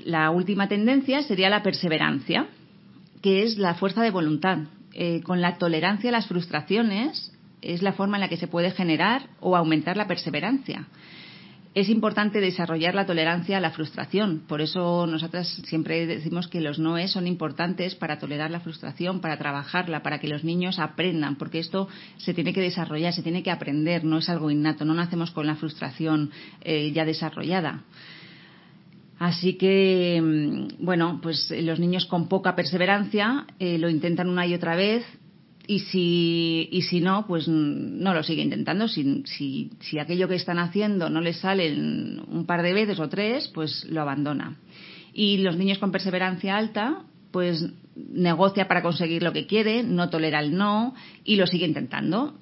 la 0.04 0.32
última 0.32 0.68
tendencia 0.68 1.22
sería 1.22 1.52
la 1.52 1.62
perseverancia, 1.62 2.48
que 3.22 3.44
es 3.44 3.60
la 3.60 3.76
fuerza 3.76 4.02
de 4.02 4.10
voluntad. 4.10 4.58
Eh, 4.98 5.22
con 5.24 5.42
la 5.42 5.58
tolerancia 5.58 6.10
a 6.10 6.14
las 6.14 6.28
frustraciones 6.28 7.34
es 7.62 7.82
la 7.82 7.92
forma 7.92 8.16
en 8.16 8.22
la 8.22 8.30
que 8.30 8.38
se 8.38 8.48
puede 8.48 8.72
generar 8.72 9.28
o 9.42 9.58
aumentar 9.58 9.98
la 9.98 10.08
perseverancia. 10.08 10.88
Es 11.74 11.90
importante 11.90 12.40
desarrollar 12.40 12.96
la 12.96 13.06
tolerancia 13.06 13.58
a 13.58 13.60
la 13.60 13.72
frustración. 13.72 14.44
Por 14.48 14.62
eso 14.62 15.06
nosotras 15.08 15.62
siempre 15.66 16.06
decimos 16.06 16.48
que 16.48 16.62
los 16.62 16.80
noes 16.80 17.12
son 17.12 17.28
importantes 17.28 17.96
para 17.96 18.18
tolerar 18.18 18.50
la 18.50 18.62
frustración, 18.62 19.20
para 19.20 19.38
trabajarla, 19.38 20.02
para 20.02 20.20
que 20.20 20.30
los 20.30 20.46
niños 20.46 20.80
aprendan, 20.80 21.36
porque 21.36 21.60
esto 21.60 21.90
se 22.16 22.34
tiene 22.34 22.54
que 22.54 22.62
desarrollar, 22.62 23.12
se 23.12 23.24
tiene 23.24 23.44
que 23.44 23.52
aprender, 23.52 24.06
no 24.06 24.20
es 24.20 24.30
algo 24.30 24.50
innato, 24.50 24.86
no 24.86 24.94
nacemos 24.94 25.32
con 25.32 25.48
la 25.48 25.58
frustración 25.58 26.32
eh, 26.62 26.94
ya 26.94 27.04
desarrollada. 27.04 27.84
Así 29.20 29.54
que, 29.54 30.22
mm, 30.22 30.84
bueno, 30.84 31.20
pues 31.22 31.54
los 31.62 31.80
niños 31.80 32.06
con 32.06 32.28
poca 32.28 32.56
perseverancia 32.56 33.46
eh, 33.60 33.78
lo 33.78 33.90
intentan 33.90 34.30
una 34.30 34.46
y 34.46 34.54
otra 34.54 34.76
vez 34.76 35.06
y 35.68 35.80
si, 35.80 36.70
y 36.72 36.82
si 36.84 37.00
no, 37.00 37.26
pues 37.26 37.48
no 37.48 38.14
lo 38.14 38.24
sigue 38.24 38.44
intentando. 38.44 38.88
Si, 38.88 39.24
si, 39.26 39.72
si 39.80 40.00
aquello 40.00 40.28
que 40.28 40.36
están 40.36 40.60
haciendo 40.60 41.10
no 41.10 41.22
les 41.22 41.38
sale 41.38 41.74
un 41.74 42.46
par 42.46 42.62
de 42.62 42.74
veces 42.74 43.00
o 43.00 43.10
tres, 43.10 43.48
pues 43.48 43.86
lo 43.90 44.02
abandona. 44.02 44.58
Y 45.14 45.38
los 45.38 45.56
niños 45.56 45.80
con 45.80 45.92
perseverancia 45.92 46.58
alta, 46.58 47.04
pues 47.32 47.66
negocia 47.96 48.68
para 48.68 48.82
conseguir 48.82 49.24
lo 49.24 49.32
que 49.32 49.48
quiere, 49.48 49.82
no 49.82 50.10
tolera 50.10 50.42
el 50.42 50.56
no 50.56 50.94
y 51.24 51.38
lo 51.38 51.48
sigue 51.48 51.66
intentando. 51.66 52.38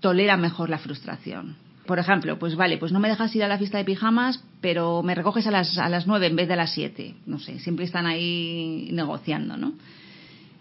Tolera 0.00 0.36
mejor 0.36 0.70
la 0.70 0.78
frustración 0.78 1.67
por 1.88 1.98
ejemplo, 1.98 2.38
pues 2.38 2.54
vale, 2.54 2.76
pues 2.76 2.92
no 2.92 3.00
me 3.00 3.08
dejas 3.08 3.34
ir 3.34 3.42
a 3.42 3.48
la 3.48 3.56
fiesta 3.56 3.78
de 3.78 3.84
pijamas, 3.84 4.44
pero 4.60 5.02
me 5.02 5.14
recoges 5.14 5.46
a 5.46 5.50
las, 5.50 5.78
a 5.78 5.88
las 5.88 6.06
nueve 6.06 6.26
en 6.26 6.36
vez 6.36 6.46
de 6.46 6.52
a 6.52 6.58
las 6.58 6.74
siete. 6.74 7.14
No 7.24 7.38
sé, 7.38 7.60
siempre 7.60 7.86
están 7.86 8.04
ahí 8.04 8.90
negociando, 8.92 9.56
¿no? 9.56 9.72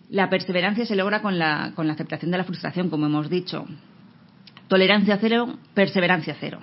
La 0.10 0.30
perseverancia 0.30 0.86
se 0.86 0.96
logra 0.96 1.22
con 1.22 1.38
la, 1.38 1.74
con 1.76 1.86
la 1.86 1.94
aceptación 1.94 2.32
de 2.32 2.38
la 2.38 2.46
frustración, 2.46 2.90
como 2.90 3.08
hemos 3.08 3.30
dicho. 3.30 3.68
Tolerancia 4.70 5.18
cero, 5.20 5.60
perseverancia 5.74 6.38
cero. 6.40 6.62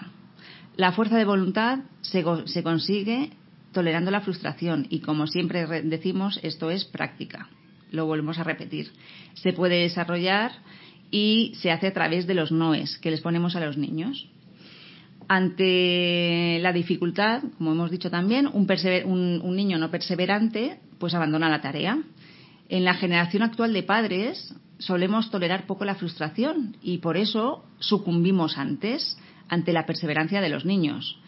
La 0.77 0.93
fuerza 0.93 1.19
de 1.19 1.27
voluntad 1.27 1.81
se, 2.01 2.25
se 2.47 2.63
consigue 2.63 3.33
tolerando 3.73 4.11
la 4.11 4.23
frustración 4.23 4.87
y, 4.89 5.01
como 5.01 5.27
siempre 5.27 5.67
decimos, 5.83 6.41
esto 6.43 6.71
es 6.71 6.87
práctica. 6.87 7.51
Lo 7.91 8.07
volvemos 8.07 8.39
a 8.39 8.45
repetir. 8.45 8.93
Se 9.35 9.53
puede 9.53 9.83
desarrollar 9.83 10.53
y 11.11 11.53
se 11.57 11.71
hace 11.71 11.89
a 11.89 11.93
través 11.93 12.27
de 12.27 12.33
los 12.33 12.51
noes 12.51 12.97
que 12.97 13.11
les 13.11 13.21
ponemos 13.21 13.57
a 13.57 13.61
los 13.61 13.77
niños. 13.77 14.27
Ante 15.29 16.59
la 16.61 16.73
dificultad, 16.73 17.43
como 17.57 17.73
hemos 17.73 17.91
dicho 17.91 18.11
también, 18.11 18.47
un, 18.47 18.67
niño 19.57 19.79
no 19.79 19.91
perseverante 19.91 20.81
pues 20.99 21.15
abandona 21.15 21.49
la 21.49 21.61
tarea. 21.61 21.99
En 22.69 22.85
la 22.85 22.95
generación 22.95 23.43
actual 23.43 23.73
de 23.73 23.83
padres 23.83 24.55
solemos 24.79 25.31
tolerar 25.31 25.67
poco 25.67 25.85
la 25.85 25.95
frustración 25.95 26.77
y 26.83 26.99
por 26.99 27.17
eso 27.17 27.65
sucumbimos 27.79 28.59
antes 28.59 29.17
ante 29.49 29.73
la 29.73 29.87
perseverancia 29.87 30.41
de 30.41 30.49
los 30.49 30.65
niños. 30.65 31.19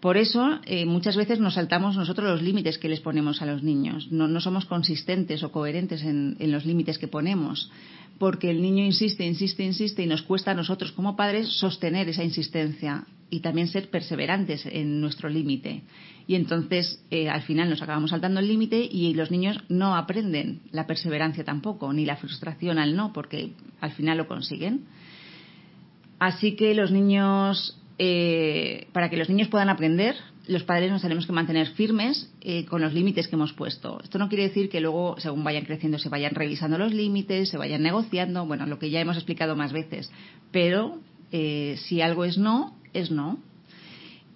Por 0.00 0.18
eso, 0.18 0.60
eh, 0.66 0.84
muchas 0.84 1.16
veces 1.16 1.40
nos 1.40 1.54
saltamos 1.54 1.96
nosotros 1.96 2.28
los 2.28 2.42
límites 2.42 2.78
que 2.78 2.88
les 2.88 3.00
ponemos 3.00 3.40
a 3.40 3.46
los 3.46 3.62
niños. 3.62 4.12
No, 4.12 4.40
somos 4.40 4.66
consistentes 4.66 5.42
o 5.42 5.50
coherentes 5.50 6.02
en, 6.02 6.36
los 6.38 6.66
límites 6.66 6.98
que 6.98 7.08
ponemos, 7.08 7.70
porque 8.18 8.50
el 8.50 8.60
niño 8.60 8.84
insiste, 8.84 9.24
insiste, 9.24 9.64
insiste 9.64 10.02
y 10.02 10.06
nos 10.06 10.22
cuesta 10.22 10.50
a 10.50 10.54
nosotros 10.54 10.92
como 10.92 11.16
padres 11.16 11.48
sostener 11.48 12.08
esa 12.08 12.24
insistencia 12.24 13.06
y 13.30 13.40
también 13.40 13.68
ser 13.68 13.88
perseverantes 13.88 14.66
en 14.66 15.00
nuestro 15.00 15.30
límite. 15.30 15.82
Y 16.26 16.34
entonces, 16.34 17.02
eh, 17.10 17.30
al 17.30 17.42
final, 17.42 17.70
nos 17.70 17.82
acabamos 17.82 18.10
saltando 18.10 18.40
el 18.40 18.48
límite 18.48 18.86
y 18.90 19.14
los 19.14 19.30
niños 19.30 19.58
no 19.68 19.96
aprenden 19.96 20.60
la 20.72 20.86
perseverancia 20.86 21.42
tampoco, 21.42 21.92
ni 21.92 22.04
la 22.04 22.16
frustración 22.16 22.78
al 22.78 22.96
no, 22.96 23.12
porque 23.12 23.52
al 23.80 23.92
final 23.92 24.18
lo 24.18 24.28
consiguen. 24.28 24.84
Así 26.18 26.52
que 26.54 26.74
los 26.74 26.90
niños, 26.90 27.78
eh, 27.98 28.88
para 28.92 29.10
que 29.10 29.16
los 29.16 29.28
niños 29.28 29.48
puedan 29.48 29.68
aprender, 29.68 30.16
los 30.46 30.62
padres 30.62 30.90
nos 30.90 31.02
tenemos 31.02 31.26
que 31.26 31.32
mantener 31.32 31.68
firmes 31.68 32.30
eh, 32.40 32.64
con 32.66 32.80
los 32.80 32.92
límites 32.92 33.28
que 33.28 33.36
hemos 33.36 33.52
puesto. 33.52 34.00
Esto 34.02 34.18
no 34.18 34.28
quiere 34.28 34.44
decir 34.44 34.68
que 34.68 34.80
luego, 34.80 35.16
según 35.18 35.42
vayan 35.44 35.64
creciendo, 35.64 35.98
se 35.98 36.08
vayan 36.08 36.34
revisando 36.34 36.78
los 36.78 36.92
límites, 36.92 37.48
se 37.48 37.58
vayan 37.58 37.82
negociando, 37.82 38.46
bueno, 38.46 38.66
lo 38.66 38.78
que 38.78 38.90
ya 38.90 39.00
hemos 39.00 39.16
explicado 39.16 39.56
más 39.56 39.72
veces. 39.72 40.10
Pero 40.52 41.00
si 41.30 42.00
algo 42.00 42.24
es 42.24 42.38
no, 42.38 42.74
es 42.94 43.10
no. 43.10 43.38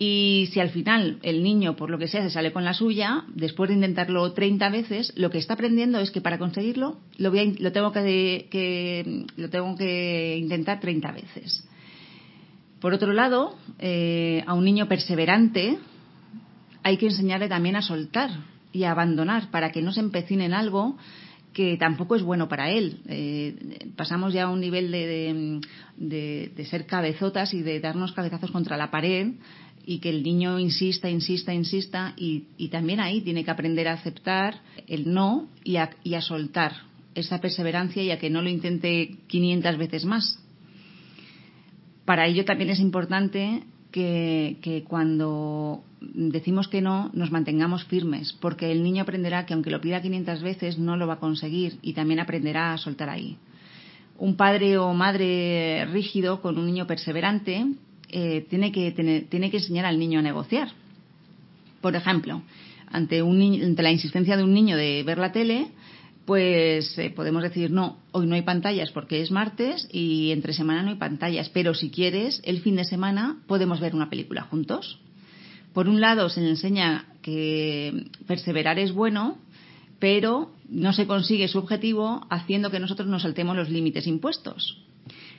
Y 0.02 0.48
si 0.54 0.60
al 0.60 0.70
final 0.70 1.18
el 1.22 1.42
niño, 1.42 1.76
por 1.76 1.90
lo 1.90 1.98
que 1.98 2.08
sea, 2.08 2.22
se 2.22 2.30
sale 2.30 2.54
con 2.54 2.64
la 2.64 2.72
suya, 2.72 3.24
después 3.34 3.68
de 3.68 3.74
intentarlo 3.74 4.32
30 4.32 4.70
veces, 4.70 5.12
lo 5.14 5.28
que 5.28 5.36
está 5.36 5.52
aprendiendo 5.52 6.00
es 6.00 6.10
que 6.10 6.22
para 6.22 6.38
conseguirlo 6.38 6.96
lo, 7.18 7.30
lo, 7.34 7.72
tengo, 7.72 7.92
que, 7.92 9.26
lo 9.36 9.50
tengo 9.50 9.76
que 9.76 10.38
intentar 10.38 10.80
30 10.80 11.12
veces. 11.12 11.68
Por 12.80 12.94
otro 12.94 13.12
lado, 13.12 13.56
eh, 13.78 14.42
a 14.46 14.54
un 14.54 14.64
niño 14.64 14.88
perseverante 14.88 15.78
hay 16.82 16.96
que 16.96 17.06
enseñarle 17.06 17.48
también 17.48 17.76
a 17.76 17.82
soltar 17.82 18.30
y 18.72 18.84
a 18.84 18.92
abandonar 18.92 19.50
para 19.50 19.70
que 19.70 19.82
no 19.82 19.92
se 19.92 20.00
empecine 20.00 20.46
en 20.46 20.54
algo 20.54 20.96
que 21.52 21.76
tampoco 21.76 22.16
es 22.16 22.22
bueno 22.22 22.48
para 22.48 22.70
él. 22.70 23.00
Eh, 23.06 23.90
pasamos 23.96 24.32
ya 24.32 24.44
a 24.44 24.50
un 24.50 24.60
nivel 24.60 24.90
de, 24.90 25.60
de, 25.96 26.64
ser 26.64 26.86
cabezotas 26.86 27.52
y 27.54 27.62
de 27.62 27.80
darnos 27.80 28.12
cabezazos 28.12 28.50
contra 28.50 28.76
la 28.76 28.90
pared 28.90 29.32
y 29.84 29.98
que 29.98 30.10
el 30.10 30.22
niño 30.22 30.58
insista, 30.58 31.10
insista, 31.10 31.52
insista 31.52 32.14
y, 32.16 32.44
y 32.56 32.68
también 32.68 33.00
ahí 33.00 33.20
tiene 33.22 33.44
que 33.44 33.50
aprender 33.50 33.88
a 33.88 33.94
aceptar 33.94 34.60
el 34.86 35.12
no 35.12 35.48
y 35.64 35.76
a, 35.76 35.90
y 36.04 36.14
a 36.14 36.20
soltar 36.20 36.72
esa 37.14 37.40
perseverancia 37.40 38.02
y 38.02 38.10
a 38.10 38.18
que 38.18 38.30
no 38.30 38.42
lo 38.42 38.48
intente 38.48 39.16
500 39.26 39.76
veces 39.76 40.04
más. 40.04 40.38
Para 42.04 42.26
ello 42.26 42.44
también 42.44 42.70
es 42.70 42.80
importante 42.80 43.62
que, 43.90 44.84
cuando 44.88 45.82
decimos 46.00 46.68
que 46.68 46.80
no, 46.80 47.10
nos 47.12 47.30
mantengamos 47.30 47.84
firmes, 47.84 48.32
porque 48.40 48.72
el 48.72 48.82
niño 48.82 49.02
aprenderá 49.02 49.46
que 49.46 49.54
aunque 49.54 49.70
lo 49.70 49.80
pida 49.80 50.00
500 50.00 50.42
veces, 50.42 50.78
no 50.78 50.96
lo 50.96 51.06
va 51.06 51.14
a 51.14 51.20
conseguir 51.20 51.78
y 51.82 51.92
también 51.92 52.20
aprenderá 52.20 52.72
a 52.72 52.78
soltar 52.78 53.10
ahí. 53.10 53.36
Un 54.18 54.36
padre 54.36 54.78
o 54.78 54.92
madre 54.92 55.86
rígido 55.86 56.42
con 56.42 56.58
un 56.58 56.66
niño 56.66 56.86
perseverante 56.86 57.66
eh, 58.10 58.46
tiene, 58.50 58.70
que 58.72 58.92
tiene 59.30 59.50
que 59.50 59.56
enseñar 59.58 59.86
al 59.86 59.98
niño 59.98 60.18
a 60.18 60.22
negociar. 60.22 60.68
Por 61.80 61.96
ejemplo, 61.96 62.42
ante, 62.90 63.22
un, 63.22 63.40
ante 63.62 63.82
la 63.82 63.90
insistencia 63.90 64.36
de 64.36 64.44
un 64.44 64.52
niño 64.52 64.76
de 64.76 65.02
ver 65.04 65.18
la 65.18 65.32
tele, 65.32 65.68
pues 66.30 66.96
eh, 66.96 67.10
podemos 67.10 67.42
decir, 67.42 67.72
no, 67.72 67.96
hoy 68.12 68.24
no 68.24 68.36
hay 68.36 68.42
pantallas 68.42 68.92
porque 68.92 69.20
es 69.20 69.32
martes 69.32 69.88
y 69.90 70.30
entre 70.30 70.52
semana 70.52 70.80
no 70.80 70.90
hay 70.90 70.94
pantallas, 70.94 71.48
pero 71.48 71.74
si 71.74 71.90
quieres, 71.90 72.40
el 72.44 72.60
fin 72.60 72.76
de 72.76 72.84
semana 72.84 73.38
podemos 73.48 73.80
ver 73.80 73.96
una 73.96 74.10
película 74.10 74.42
juntos. 74.42 75.00
Por 75.74 75.88
un 75.88 76.00
lado, 76.00 76.28
se 76.28 76.40
le 76.40 76.50
enseña 76.50 77.06
que 77.20 78.06
perseverar 78.28 78.78
es 78.78 78.92
bueno, 78.92 79.38
pero 79.98 80.52
no 80.68 80.92
se 80.92 81.08
consigue 81.08 81.48
su 81.48 81.58
objetivo 81.58 82.24
haciendo 82.30 82.70
que 82.70 82.78
nosotros 82.78 83.08
nos 83.08 83.22
saltemos 83.22 83.56
los 83.56 83.68
límites 83.68 84.06
impuestos. 84.06 84.80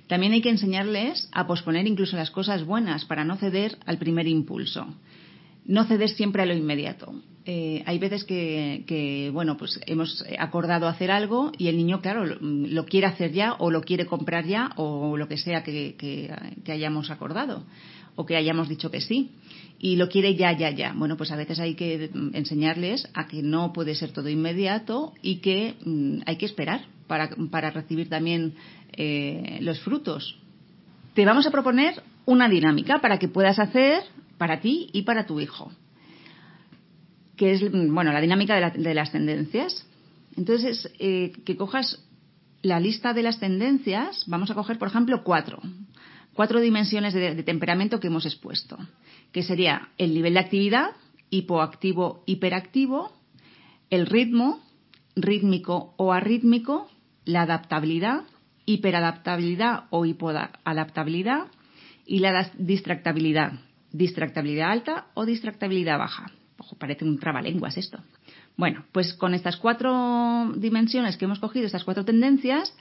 También 0.08 0.34
hay 0.34 0.42
que 0.42 0.50
enseñarles 0.50 1.30
a 1.32 1.48
posponer 1.48 1.88
incluso 1.88 2.18
las 2.18 2.32
cosas 2.32 2.66
buenas 2.66 3.06
para 3.06 3.24
no 3.24 3.38
ceder 3.38 3.78
al 3.86 3.98
primer 3.98 4.28
impulso. 4.28 4.94
No 5.66 5.86
ceder 5.86 6.10
siempre 6.10 6.42
a 6.42 6.46
lo 6.46 6.56
inmediato. 6.56 7.14
Eh, 7.46 7.82
hay 7.88 7.98
veces 7.98 8.24
que, 8.24 9.30
bueno, 9.34 9.58
pues 9.58 9.80
hemos 9.88 10.24
acordado 10.38 10.88
hacer 10.88 11.10
algo 11.10 11.52
y 11.58 11.68
el 11.70 11.78
niño, 11.78 12.02
claro, 12.02 12.24
lo, 12.26 12.86
quiere 12.86 13.08
hacer 13.08 13.32
ya 13.32 13.54
o 13.58 13.72
lo 13.72 13.82
quiere 13.82 14.06
comprar 14.06 14.46
ya 14.46 14.72
o 14.76 15.18
lo 15.18 15.28
que 15.28 15.38
sea 15.38 15.64
que, 15.64 16.32
hayamos 16.68 17.10
acordado 17.10 17.64
o 18.16 18.26
que 18.26 18.36
hayamos 18.36 18.70
dicho 18.70 18.92
que 18.92 19.02
sí 19.02 19.32
y 19.80 19.96
lo 19.96 20.10
quiere 20.10 20.36
ya, 20.36 20.56
ya, 20.56 20.70
ya. 20.70 20.94
Bueno, 20.96 21.18
pues 21.18 21.32
a 21.32 21.36
veces 21.36 21.60
hay 21.60 21.74
que 21.74 22.12
enseñarles 22.34 23.10
a 23.16 23.28
que 23.28 23.42
no 23.42 23.74
puede 23.74 23.96
ser 23.96 24.12
todo 24.12 24.30
inmediato 24.30 25.14
y 25.24 25.38
que 25.38 25.76
mm, 25.84 26.20
hay 26.28 26.36
que 26.36 26.46
esperar 26.46 26.82
para, 27.08 27.30
para 27.50 27.72
recibir 27.72 28.08
también 28.08 28.54
eh, 28.94 29.58
los 29.62 29.80
frutos. 29.80 30.38
Te 31.16 31.26
vamos 31.26 31.48
a 31.48 31.52
proponer 31.52 32.04
una 32.26 32.48
dinámica 32.48 33.00
para 33.02 33.18
que 33.18 33.28
puedas 33.28 33.58
hacer 33.58 34.04
para 34.42 34.60
ti 34.60 34.90
y 34.92 35.04
para 35.04 35.28
tu 35.28 35.40
hijo 35.40 35.72
que 37.42 37.54
es 37.54 37.72
bueno 37.72 38.12
la 38.12 38.22
dinámica 38.22 38.70
de, 38.70 38.94
las 38.94 39.12
tendencias. 39.12 39.84
Entonces, 40.38 40.92
eh, 41.00 41.32
que 41.44 41.58
cojas 41.58 42.08
la 42.62 42.80
lista 42.80 43.14
de 43.14 43.24
las 43.24 43.40
tendencias, 43.40 44.26
vamos 44.28 44.52
a 44.52 44.54
coger, 44.54 44.78
por 44.78 44.90
ejemplo, 44.90 45.24
cuatro. 45.24 45.60
Cuatro 46.36 46.60
dimensiones 46.60 47.16
de, 47.16 47.42
temperamento 47.42 48.00
que 48.00 48.08
hemos 48.08 48.28
expuesto, 48.28 48.78
que 49.32 49.42
sería 49.42 49.90
el 49.98 50.14
nivel 50.14 50.36
de 50.36 50.40
actividad, 50.40 50.92
hipoactivo, 51.32 52.24
hiperactivo, 52.28 53.12
el 53.90 54.06
ritmo, 54.06 54.60
rítmico 55.16 55.96
o 55.98 56.14
arrítmico, 56.14 56.92
la 57.26 57.42
adaptabilidad, 57.42 58.26
hiperadaptabilidad 58.66 59.86
o 59.90 60.06
hipoadaptabilidad 60.06 61.48
y 62.06 62.20
la 62.20 62.52
distractabilidad, 62.60 63.54
distractabilidad 63.92 64.72
alta 64.72 65.08
o 65.14 65.26
distractabilidad 65.26 65.98
baja. 65.98 66.32
Ojo, 66.58 66.76
parece 66.78 67.06
un 67.06 67.18
trabalenguas 67.18 67.78
esto. 67.78 68.00
Bueno, 68.58 68.86
pues 68.92 69.14
con 69.14 69.34
estas 69.34 69.58
cuatro 69.58 70.54
dimensiones 70.56 71.18
que 71.18 71.26
hemos 71.26 71.40
cogido, 71.40 71.66
estas 71.66 71.84
cuatro 71.84 72.06
tendencias, 72.06 72.76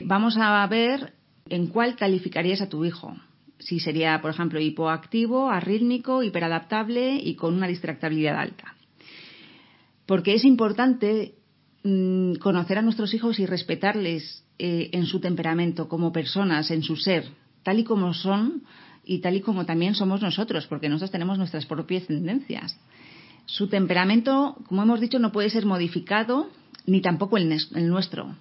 vamos 0.00 0.36
a 0.38 0.66
ver 0.66 1.12
en 1.48 1.66
cuál 1.66 1.96
calificarías 1.96 2.60
a 2.60 2.68
tu 2.68 2.84
hijo. 2.84 3.14
Si 3.58 3.80
sería, 3.80 4.20
por 4.20 4.30
ejemplo, 4.30 4.60
hipoactivo, 4.60 5.50
arrítmico, 5.50 6.22
hiperadaptable 6.22 7.16
y 7.16 7.34
con 7.34 7.54
una 7.54 7.66
distractabilidad 7.66 8.38
alta. 8.38 8.74
Porque 10.06 10.34
es 10.34 10.44
importante 10.44 11.34
mm, 11.82 12.34
conocer 12.34 12.78
a 12.78 12.82
nuestros 12.82 13.12
hijos 13.14 13.38
y 13.38 13.46
respetarles 13.46 14.44
eh, 14.58 14.90
en 14.92 15.06
su 15.06 15.20
temperamento, 15.20 15.88
como 15.88 16.12
personas, 16.12 16.70
en 16.70 16.82
su 16.82 16.96
ser, 16.96 17.24
tal 17.62 17.78
y 17.78 17.84
como 17.84 18.14
son 18.14 18.62
y 19.06 19.20
tal 19.20 19.36
y 19.36 19.40
como 19.40 19.64
también 19.64 19.94
somos 19.94 20.20
nosotros, 20.20 20.66
porque 20.66 20.88
nosotros 20.88 21.12
tenemos 21.12 21.38
nuestras 21.38 21.64
propias 21.64 22.06
tendencias. 22.06 22.78
Su 23.46 23.68
temperamento, 23.68 24.56
como 24.66 24.82
hemos 24.82 25.00
dicho, 25.00 25.20
no 25.20 25.30
puede 25.30 25.48
ser 25.48 25.64
modificado 25.64 26.50
ni 26.86 27.00
tampoco 27.00 27.36
el, 27.36 27.48
nuestro. 27.88 28.34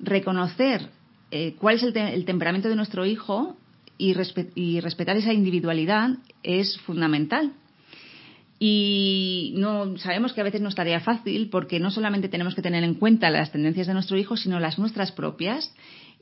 Reconocer 0.00 0.88
eh, 1.30 1.54
cuál 1.58 1.76
es 1.76 1.84
el, 1.84 2.24
temperamento 2.24 2.68
de 2.68 2.74
nuestro 2.74 3.06
hijo 3.06 3.56
y, 3.96 4.12
respetar 4.14 5.16
esa 5.16 5.32
individualidad 5.32 6.10
es 6.42 6.78
fundamental. 6.80 7.52
Y 8.58 9.54
no 9.56 9.96
sabemos 9.98 10.32
que 10.32 10.40
a 10.40 10.44
veces 10.44 10.60
no 10.60 10.68
es 10.68 10.74
tarea 10.74 11.00
fácil 11.00 11.48
porque 11.50 11.78
no 11.78 11.90
solamente 11.90 12.28
tenemos 12.28 12.54
que 12.54 12.62
tener 12.62 12.82
en 12.82 12.94
cuenta 12.94 13.30
las 13.30 13.52
tendencias 13.52 13.86
de 13.86 13.94
nuestro 13.94 14.18
hijo, 14.18 14.36
sino 14.36 14.58
las 14.58 14.78
nuestras 14.78 15.12
propias 15.12 15.72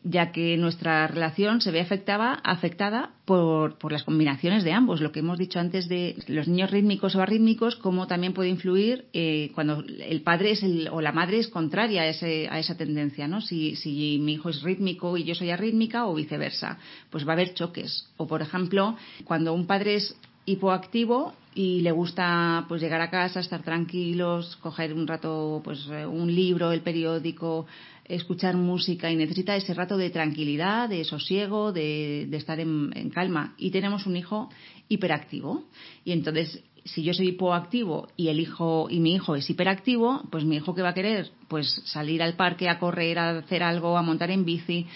ya 0.05 0.33
que 0.33 0.57
nuestra 0.57 1.07
relación 1.07 1.61
se 1.61 1.71
ve 1.71 1.81
afectada, 1.81 2.35
afectada 2.45 3.11
por, 3.25 3.79
por, 3.79 3.93
las 3.93 4.05
combinaciones 4.05 4.65
de 4.65 4.73
ambos. 4.73 5.01
Lo 5.01 5.13
que 5.13 5.21
hemos 5.21 5.39
dicho 5.39 5.59
antes 5.59 5.89
de 5.89 6.17
los 6.29 6.49
niños 6.49 6.71
rítmicos 6.71 7.15
o 7.15 7.21
arrítmicos, 7.21 7.77
cómo 7.77 8.07
también 8.07 8.33
puede 8.33 8.49
influir 8.49 9.07
eh, 9.13 9.51
cuando 9.55 9.85
el 9.87 10.23
padre 10.23 10.53
es 10.53 10.63
el, 10.63 10.89
o 10.91 11.01
la 11.01 11.13
madre 11.13 11.39
es 11.39 11.49
contraria 11.49 12.03
a, 12.03 12.07
ese, 12.07 12.49
a 12.51 12.59
esa 12.59 12.77
tendencia, 12.77 13.29
¿no? 13.29 13.41
Si, 13.41 13.77
si 13.77 14.19
mi 14.21 14.35
hijo 14.35 14.49
es 14.49 14.63
rítmico 14.63 15.17
y 15.17 15.25
yo 15.25 15.35
soy 15.35 15.51
arrítmica 15.51 16.07
o 16.07 16.15
viceversa, 16.15 16.79
pues 17.11 17.27
va 17.27 17.33
a 17.33 17.35
haber 17.35 17.55
choques. 17.55 18.09
O, 18.17 18.27
por 18.27 18.43
ejemplo, 18.43 18.97
cuando 19.25 19.53
un 19.53 19.67
padre 19.67 19.97
es 19.97 20.17
hipoactivo 20.49 21.35
y 21.55 21.81
le 21.81 21.91
gusta 21.91 22.65
pues 22.69 22.81
llegar 22.81 23.01
a 23.01 23.11
casa, 23.11 23.41
estar 23.41 23.63
tranquilos, 23.63 24.57
coger 24.57 24.95
un 24.95 25.07
rato 25.07 25.61
pues 25.63 25.87
eh, 25.91 26.07
un 26.07 26.35
libro, 26.35 26.73
el 26.73 26.83
periódico, 26.83 27.67
escuchar 28.05 28.57
música 28.57 29.11
y 29.11 29.17
necesita 29.17 29.57
ese 29.57 29.75
rato 29.75 29.97
de 29.97 30.11
tranquilidad, 30.11 30.89
de 30.89 31.05
sosiego, 31.05 31.73
de, 31.73 32.29
estar 32.33 32.59
en, 32.61 33.11
calma. 33.13 33.55
Y 33.59 33.71
tenemos 33.71 34.07
un 34.07 34.17
hijo 34.17 34.49
hiperactivo. 34.89 35.65
Y 36.05 36.13
entonces, 36.13 36.63
si 36.85 37.03
yo 37.03 37.13
soy 37.13 37.29
hipoactivo 37.29 38.09
y 38.17 38.29
el 38.29 38.41
hijo 38.41 38.89
y 38.89 39.01
mi 39.01 39.15
hijo 39.15 39.35
es 39.37 39.51
hiperactivo, 39.51 40.23
pues 40.31 40.45
mi 40.45 40.57
hijo 40.57 40.75
que 40.75 40.83
va 40.83 40.91
a 40.91 40.95
querer, 40.95 41.31
pues 41.49 41.83
salir 41.85 42.23
al 42.23 42.35
parque 42.35 42.69
a 42.69 42.79
correr, 42.79 43.19
a 43.19 43.39
hacer 43.39 43.63
algo, 43.63 43.99
a 43.99 44.03
montar 44.03 44.31
en 44.31 44.45
bici. 44.45 44.87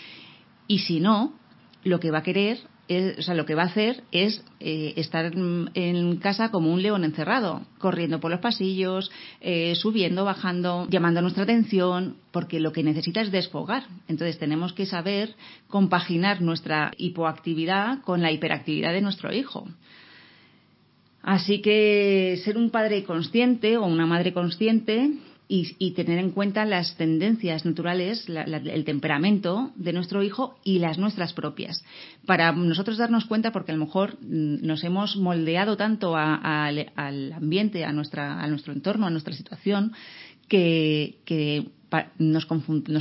Y 0.67 0.79
si 0.79 1.01
no, 1.01 1.35
lo 1.85 2.01
que 2.01 2.11
va 2.11 2.19
a 2.19 2.23
querer 2.23 2.59
o 2.89 3.23
sea, 3.23 3.35
lo 3.35 3.47
que 3.47 3.55
va 3.55 3.63
a 3.63 3.67
hacer 3.67 4.03
es 4.11 4.45
eh, 4.61 4.95
estar 4.97 5.33
en 5.35 6.17
casa 6.17 6.51
como 6.51 6.73
un 6.73 6.83
león 6.83 7.05
encerrado, 7.05 7.63
corriendo 7.79 8.21
por 8.21 8.31
los 8.31 8.41
pasillos, 8.41 9.11
eh, 9.41 9.75
subiendo, 9.77 10.25
bajando, 10.25 10.87
llamando 10.91 11.23
nuestra 11.23 11.45
atención, 11.45 12.17
porque 12.33 12.61
lo 12.61 12.73
que 12.73 12.83
necesita 12.83 13.21
es 13.21 13.31
desfogar. 13.31 13.85
Entonces 14.09 14.39
tenemos 14.39 14.73
que 14.73 14.87
saber 14.87 15.35
compaginar 15.69 16.43
nuestra 16.43 16.93
hipoactividad 16.99 18.03
con 18.03 18.21
la 18.21 18.33
hiperactividad 18.33 18.93
de 18.93 19.01
nuestro 19.01 19.33
hijo. 19.33 19.67
Así 21.23 21.63
que 21.63 22.41
ser 22.45 22.59
un 22.59 22.71
padre 22.71 23.05
consciente 23.05 23.77
o 23.77 23.87
una 23.87 24.07
madre 24.07 24.33
consciente 24.33 25.19
y, 25.55 25.91
tener 25.91 26.19
en 26.19 26.31
cuenta 26.31 26.65
las 26.65 26.97
tendencias 26.97 27.67
naturales, 27.67 28.27
el 28.27 28.85
temperamento 28.85 29.71
de 29.77 29.93
nuestro 29.93 30.23
hijo 30.23 30.59
y 30.65 30.79
las 30.79 30.97
nuestras 30.97 31.35
propias. 31.35 31.85
Para 32.25 32.53
nosotros 32.53 32.97
darnos 32.97 33.27
cuenta, 33.27 33.53
porque 33.53 33.73
a 33.73 33.75
lo 33.77 33.85
mejor 33.85 34.17
mm, 34.23 34.65
nos 34.67 34.83
hemos 34.83 35.17
moldeado 35.17 35.77
tanto 35.77 36.17
al 36.17 37.33
ambiente, 37.35 37.85
a, 37.85 37.93
nuestra, 37.93 38.41
a 38.41 38.47
nuestro 38.47 38.73
entorno, 38.73 39.07
a 39.07 39.11
nuestra 39.11 39.35
situación, 39.35 39.93
que, 40.49 41.69
nos, 42.17 42.47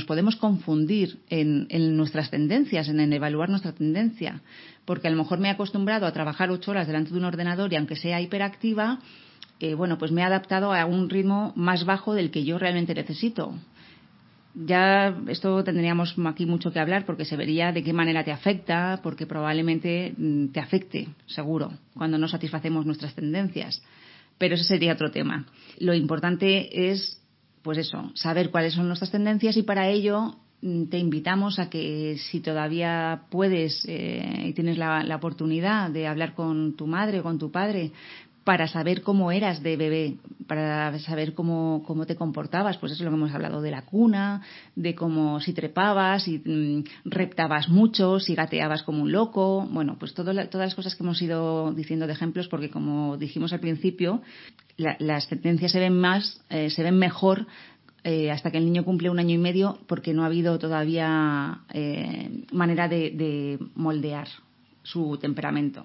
podemos 0.04 0.36
confundir 0.36 1.20
en, 1.30 1.96
nuestras 1.96 2.30
tendencias, 2.30 2.86
en, 2.90 3.12
evaluar 3.14 3.48
nuestra 3.48 3.72
tendencia. 3.72 4.42
Porque 4.84 5.08
a 5.08 5.10
lo 5.10 5.16
mejor 5.16 5.38
me 5.38 5.48
he 5.48 5.52
acostumbrado 5.52 6.04
a 6.04 6.12
trabajar 6.12 6.50
ocho 6.50 6.72
horas 6.72 6.86
delante 6.86 7.12
de 7.12 7.18
un 7.18 7.24
ordenador 7.24 7.72
y 7.72 7.76
aunque 7.76 7.96
sea 7.96 8.20
hiperactiva, 8.20 8.98
bueno, 9.76 9.98
pues 9.98 10.10
me 10.10 10.22
he 10.22 10.24
adaptado 10.24 10.72
a 10.72 10.84
un 10.86 11.08
ritmo 11.08 11.52
más 11.56 11.84
bajo 11.84 12.14
del 12.14 12.30
que 12.30 12.44
yo 12.44 12.58
realmente 12.58 12.94
necesito. 12.94 13.54
Ya 14.54 15.16
esto 15.28 15.64
tendríamos 15.64 16.14
aquí 16.26 16.44
mucho 16.44 16.72
que 16.72 16.80
hablar 16.80 17.06
porque 17.06 17.24
se 17.24 17.36
vería 17.36 17.72
de 17.72 17.82
qué 17.82 17.92
manera 17.92 18.22
te 18.22 18.32
afecta, 18.32 19.00
porque 19.02 19.26
probablemente 19.26 20.14
mm, 20.16 20.48
te 20.48 20.60
afecte, 20.60 21.08
seguro, 21.26 21.72
cuando 21.94 22.18
no 22.18 22.28
satisfacemos 22.28 22.84
nuestras 22.84 23.14
tendencias. 23.14 23.82
Pero 24.36 24.56
ese 24.56 24.64
sería 24.64 24.92
otro 24.92 25.10
tema. 25.10 25.46
Lo 25.78 25.94
importante 25.94 26.90
es, 26.90 27.22
pues 27.62 27.78
eso, 27.78 28.10
saber 28.14 28.50
cuáles 28.50 28.74
son 28.74 28.88
nuestras 28.88 29.10
tendencias 29.10 29.56
y 29.56 29.62
para 29.62 29.88
ello 29.88 30.36
mm, 30.60 30.84
te 30.86 30.98
invitamos 30.98 31.58
a 31.58 31.70
que 31.70 32.18
si 32.18 32.40
todavía 32.40 33.22
puedes 33.30 33.86
eh, 33.88 34.48
y 34.48 34.52
tienes 34.52 34.76
la, 34.76 35.02
la, 35.02 35.16
oportunidad 35.16 35.88
de 35.90 36.08
hablar 36.08 36.34
con 36.34 36.76
tu 36.76 36.86
madre 36.86 37.20
o 37.20 37.22
con 37.22 37.38
tu 37.38 37.50
padre 37.50 37.92
para 38.44 38.66
saber 38.66 39.02
cómo 39.02 39.30
eras 39.30 39.62
de 39.62 39.76
bebé, 39.76 40.16
para 40.46 40.98
saber 40.98 41.34
cómo, 41.34 41.82
cómo 41.86 42.06
te 42.06 42.16
comportabas, 42.16 42.76
pues 42.78 42.92
eso 42.92 43.02
es 43.02 43.04
lo 43.04 43.10
que 43.10 43.16
hemos 43.16 43.34
hablado 43.34 43.62
de 43.62 43.70
la 43.70 43.82
cuna, 43.82 44.42
de 44.74 44.94
cómo 44.94 45.40
si 45.40 45.52
trepabas, 45.52 46.24
si 46.24 46.38
mm, 46.38 46.84
reptabas 47.04 47.68
mucho, 47.68 48.18
si 48.18 48.34
gateabas 48.34 48.82
como 48.82 49.02
un 49.02 49.12
loco, 49.12 49.66
bueno, 49.70 49.96
pues 49.98 50.14
todas 50.14 50.34
las 50.34 50.74
cosas 50.74 50.96
que 50.96 51.02
hemos 51.04 51.22
ido 51.22 51.72
diciendo 51.72 52.06
de 52.06 52.14
ejemplos, 52.14 52.48
porque 52.48 52.70
como 52.70 53.16
dijimos 53.16 53.52
al 53.52 53.60
principio, 53.60 54.22
las 54.76 55.28
tendencias 55.28 55.70
se 55.70 55.80
ven 55.80 55.98
más, 55.98 56.42
eh, 56.50 56.70
se 56.70 56.82
ven 56.82 56.98
mejor 56.98 57.46
eh, 58.02 58.32
hasta 58.32 58.50
que 58.50 58.58
el 58.58 58.64
niño 58.64 58.84
cumple 58.84 59.10
un 59.10 59.20
año 59.20 59.34
y 59.34 59.38
medio, 59.38 59.78
porque 59.86 60.12
no 60.12 60.24
ha 60.24 60.26
habido 60.26 60.58
todavía 60.58 61.60
eh, 61.72 62.44
manera 62.50 62.88
de 62.88 63.58
moldear 63.76 64.26
su 64.82 65.16
temperamento. 65.18 65.84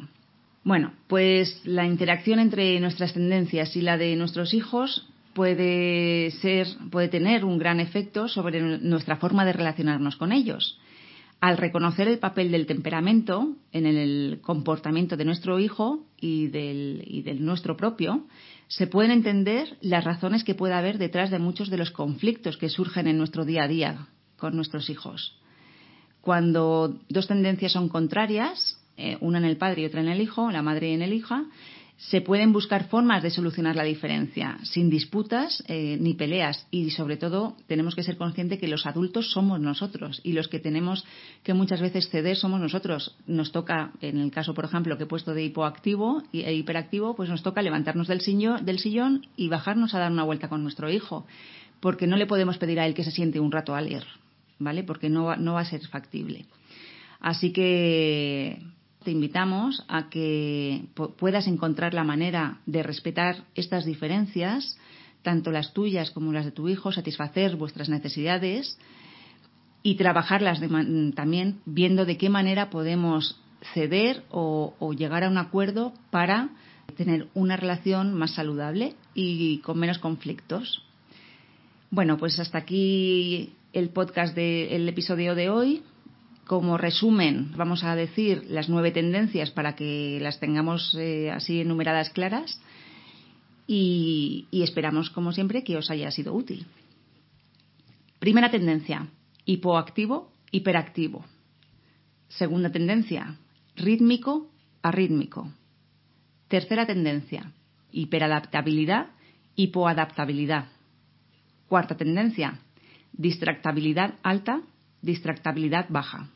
Bueno, 0.68 0.92
pues 1.08 1.62
la 1.64 1.86
interacción 1.86 2.40
entre 2.40 2.78
nuestras 2.82 3.14
tendencias 3.14 3.74
y 3.78 3.82
la 3.82 3.98
de 3.98 4.18
nuestros 4.18 4.54
hijos 4.54 5.08
puede 5.34 6.30
ser, 6.42 6.68
puede 6.92 7.08
tener 7.08 7.46
un 7.46 7.58
gran 7.58 7.80
efecto 7.80 8.28
sobre 8.28 8.60
nuestra 8.62 9.16
forma 9.16 9.46
de 9.46 9.54
relacionarnos 9.54 10.18
con 10.18 10.34
ellos. 10.34 10.78
Al 11.40 11.56
reconocer 11.56 12.10
el 12.10 12.20
papel 12.20 12.52
del 12.52 12.66
temperamento 12.66 13.56
en 13.72 13.86
el 13.86 14.40
comportamiento 14.42 15.16
de 15.16 15.24
nuestro 15.24 15.58
hijo 15.58 16.04
y 16.20 16.48
del, 16.48 17.02
y 17.08 17.22
del 17.22 17.46
nuestro 17.46 17.78
propio, 17.78 18.28
se 18.68 18.88
pueden 18.88 19.12
entender 19.12 19.78
las 19.80 20.04
razones 20.04 20.44
que 20.44 20.54
puede 20.54 20.74
haber 20.74 20.98
detrás 20.98 21.32
de 21.32 21.40
muchos 21.40 21.70
de 21.70 21.78
los 21.78 21.92
conflictos 21.92 22.58
que 22.58 22.68
surgen 22.68 23.08
en 23.08 23.18
nuestro 23.18 23.46
día 23.46 23.64
a 23.64 23.68
día 23.70 24.08
con 24.36 24.58
nuestros 24.58 24.90
hijos. 24.90 25.40
Cuando 26.20 27.00
dos 27.08 27.26
tendencias 27.26 27.72
son 27.72 27.88
contrarias, 27.88 28.77
eh, 28.98 29.18
una 29.22 29.38
en 29.38 29.46
el 29.46 29.58
padre 29.58 29.84
y 29.84 29.86
otra 29.86 30.02
en 30.02 30.10
el 30.10 30.22
hijo, 30.22 30.52
la 30.52 30.62
madre 30.62 30.94
en 30.94 31.02
el 31.02 31.14
hija, 31.14 31.46
se 31.98 32.22
pueden 32.22 32.54
buscar 32.54 32.90
formas 32.90 33.24
de 33.24 33.32
solucionar 33.32 33.76
la 33.76 33.84
diferencia, 33.84 34.60
sin 34.62 34.90
disputas 34.90 35.64
eh, 35.68 35.98
ni 36.00 36.14
peleas. 36.14 36.68
Y 36.70 36.92
sobre 36.92 37.18
todo 37.18 37.58
tenemos 37.66 37.96
que 37.96 38.04
ser 38.04 38.18
conscientes 38.18 38.60
que 38.60 38.68
los 38.68 38.86
adultos 38.86 39.32
somos 39.32 39.60
nosotros 39.60 40.22
y 40.24 40.34
los 40.34 40.48
que 40.48 40.60
tenemos 40.60 41.06
que 41.44 41.56
muchas 41.56 41.82
veces 41.82 42.10
ceder 42.10 42.38
somos 42.38 42.60
nosotros. 42.60 43.16
Nos 43.26 43.52
toca, 43.52 43.92
en 44.02 44.20
el 44.20 44.30
caso, 44.30 44.54
por 44.54 44.66
ejemplo, 44.66 44.96
que 44.98 45.04
he 45.04 45.08
puesto 45.08 45.34
de 45.34 45.44
hipoactivo 45.44 46.22
e 46.32 46.54
hiperactivo, 46.54 47.16
pues 47.16 47.30
nos 47.30 47.42
toca 47.42 47.64
levantarnos 47.64 48.08
del 48.08 48.22
sillón, 48.22 48.64
del 48.64 48.78
sillón 48.78 49.26
y 49.36 49.50
bajarnos 49.50 49.96
a 49.96 50.00
dar 50.00 50.12
una 50.12 50.24
vuelta 50.24 50.50
con 50.50 50.62
nuestro 50.62 50.92
hijo. 50.92 51.26
Porque 51.80 52.06
no 52.06 52.16
le 52.16 52.28
podemos 52.28 52.60
pedir 52.60 52.80
a 52.80 52.86
él 52.86 52.94
que 52.94 53.04
se 53.04 53.12
siente 53.12 53.40
un 53.40 53.52
rato 53.52 53.74
a 53.74 53.82
leer, 53.82 54.06
¿vale? 54.60 54.84
Porque 54.84 55.10
no, 55.10 55.36
no 55.36 55.54
va 55.54 55.62
a 55.62 55.66
ser 55.66 55.82
factible. 55.88 56.46
Así 57.20 57.52
que 57.52 58.62
te 59.08 59.12
invitamos 59.12 59.86
a 59.88 60.10
que 60.10 60.84
puedas 61.18 61.48
encontrar 61.48 61.94
la 61.94 62.04
manera 62.04 62.60
de 62.66 62.84
respetar 62.84 63.46
estas 63.56 63.86
diferencias, 63.86 64.78
tanto 65.22 65.50
las 65.50 65.72
tuyas 65.72 66.12
como 66.12 66.34
las 66.34 66.44
de 66.44 66.52
tu 66.52 66.68
hijo, 66.68 66.92
satisfacer 66.92 67.56
vuestras 67.56 67.88
necesidades 67.88 68.78
y 69.82 69.96
trabajarlas 69.96 70.60
también 71.16 71.62
viendo 71.66 72.04
de 72.04 72.18
qué 72.18 72.28
manera 72.28 72.70
podemos 72.70 73.40
ceder 73.74 74.26
o, 74.30 74.76
llegar 74.98 75.24
a 75.24 75.30
un 75.30 75.38
acuerdo 75.38 75.94
para 76.12 76.50
tener 76.98 77.30
una 77.34 77.56
relación 77.56 78.14
más 78.14 78.32
saludable 78.32 78.94
y 79.14 79.60
con 79.60 79.80
menos 79.80 80.00
conflictos. 80.00 80.84
Bueno, 81.92 82.18
pues 82.18 82.38
hasta 82.40 82.58
aquí 82.58 83.54
el 83.72 83.88
podcast 83.88 84.36
del 84.36 84.90
episodio 84.90 85.34
de 85.34 85.50
hoy. 85.50 85.84
Como 86.48 86.78
resumen, 86.78 87.52
vamos 87.58 87.84
a 87.84 87.94
decir 87.96 88.46
las 88.48 88.70
nueve 88.70 88.92
tendencias 88.92 89.52
para 89.52 89.76
que 89.76 90.18
las 90.22 90.40
tengamos 90.40 90.96
eh, 90.96 91.30
así 91.30 91.60
enumeradas 91.60 92.10
claras 92.12 92.62
y, 93.68 94.48
y 94.50 94.64
esperamos, 94.64 95.10
como 95.10 95.34
siempre, 95.34 95.66
que 95.66 95.76
os 95.76 95.92
haya 95.92 96.10
sido 96.10 96.34
útil. 96.34 96.66
Primera 98.20 98.50
tendencia, 98.50 99.08
hipoactivo, 99.44 100.32
hiperactivo. 100.52 101.26
Segunda 102.30 102.72
tendencia, 102.72 103.36
rítmico, 103.76 104.50
arrítmico. 104.82 105.52
Tercera 106.48 106.86
tendencia, 106.86 107.52
hiperadaptabilidad, 107.92 109.08
hipoadaptabilidad. 109.58 110.70
Cuarta 111.68 111.98
tendencia, 111.98 112.62
distractabilidad 113.12 114.16
alta, 114.24 114.62
distractabilidad 115.02 115.88
baja. 115.90 116.30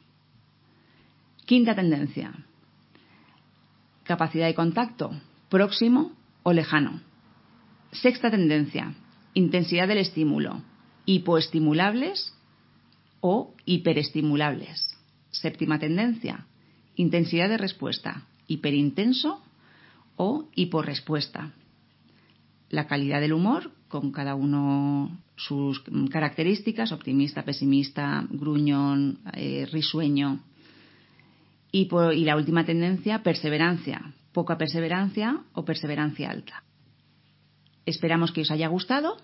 Quinta 1.51 1.75
tendencia, 1.75 2.31
capacidad 4.05 4.47
de 4.47 4.55
contacto, 4.55 5.11
próximo 5.49 6.13
o 6.43 6.53
lejano. 6.53 7.01
Sexta 7.91 8.31
tendencia, 8.31 8.93
intensidad 9.33 9.89
del 9.89 9.97
estímulo, 9.97 10.61
hipoestimulables 11.05 12.33
o 13.19 13.53
hiperestimulables. 13.65 14.95
Séptima 15.31 15.77
tendencia, 15.77 16.47
intensidad 16.95 17.49
de 17.49 17.57
respuesta, 17.57 18.27
hiperintenso 18.47 19.41
o 20.15 20.47
hiporrespuesta. 20.55 21.51
La 22.69 22.87
calidad 22.87 23.19
del 23.19 23.33
humor, 23.33 23.73
con 23.89 24.13
cada 24.13 24.35
uno 24.35 25.19
sus 25.35 25.83
características, 26.09 26.93
optimista, 26.93 27.43
pesimista, 27.43 28.25
gruñón, 28.29 29.19
eh, 29.33 29.67
risueño. 29.69 30.45
Y, 31.71 31.89
y 32.13 32.25
la 32.25 32.35
última 32.35 32.65
tendencia, 32.65 33.23
perseverancia, 33.23 34.13
poca 34.33 34.57
perseverancia 34.57 35.39
o 35.53 35.63
perseverancia 35.63 36.29
alta. 36.29 36.63
Esperamos 37.85 38.31
que 38.31 38.41
os 38.41 38.51
haya 38.51 38.67
gustado 38.67 39.17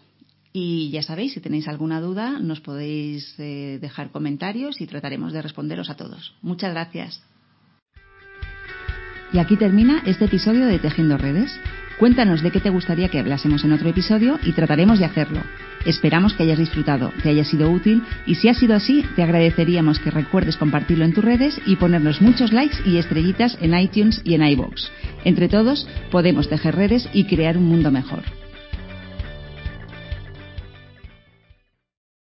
y 0.53 0.89
ya 0.89 1.03
sabéis, 1.03 1.33
si 1.33 1.39
tenéis 1.39 1.67
alguna 1.67 2.01
duda, 2.01 2.39
nos 2.39 2.61
podéis 2.61 3.35
eh, 3.37 3.77
dejar 3.79 4.11
comentarios 4.11 4.81
y 4.81 4.87
trataremos 4.87 5.33
de 5.33 5.41
responderos 5.41 5.89
a 5.89 5.95
todos. 5.95 6.33
Muchas 6.41 6.71
gracias. 6.71 7.23
Y 9.33 9.39
aquí 9.39 9.57
termina 9.57 10.01
este 10.05 10.25
episodio 10.25 10.65
de 10.65 10.79
Tejiendo 10.79 11.17
Redes. 11.17 11.51
Cuéntanos 11.99 12.41
de 12.41 12.51
qué 12.51 12.59
te 12.59 12.69
gustaría 12.69 13.09
que 13.09 13.19
hablásemos 13.19 13.63
en 13.65 13.73
otro 13.73 13.89
episodio 13.89 14.39
y 14.43 14.53
trataremos 14.53 14.99
de 14.99 15.05
hacerlo. 15.05 15.41
Esperamos 15.87 16.33
que 16.33 16.43
hayas 16.43 16.59
disfrutado, 16.59 17.13
que 17.23 17.29
haya 17.29 17.45
sido 17.45 17.71
útil 17.71 18.03
y 18.25 18.35
si 18.35 18.49
ha 18.49 18.53
sido 18.53 18.75
así, 18.75 19.05
te 19.15 19.23
agradeceríamos 19.23 19.99
que 19.99 20.11
recuerdes 20.11 20.57
compartirlo 20.57 21.05
en 21.05 21.13
tus 21.13 21.23
redes 21.23 21.61
y 21.65 21.77
ponernos 21.77 22.21
muchos 22.21 22.51
likes 22.51 22.77
y 22.85 22.97
estrellitas 22.97 23.57
en 23.61 23.73
iTunes 23.73 24.21
y 24.25 24.33
en 24.33 24.45
iBox. 24.45 24.91
Entre 25.23 25.47
todos, 25.47 25.87
podemos 26.11 26.49
tejer 26.49 26.75
redes 26.75 27.07
y 27.13 27.23
crear 27.23 27.57
un 27.57 27.69
mundo 27.69 27.89
mejor. 27.89 28.23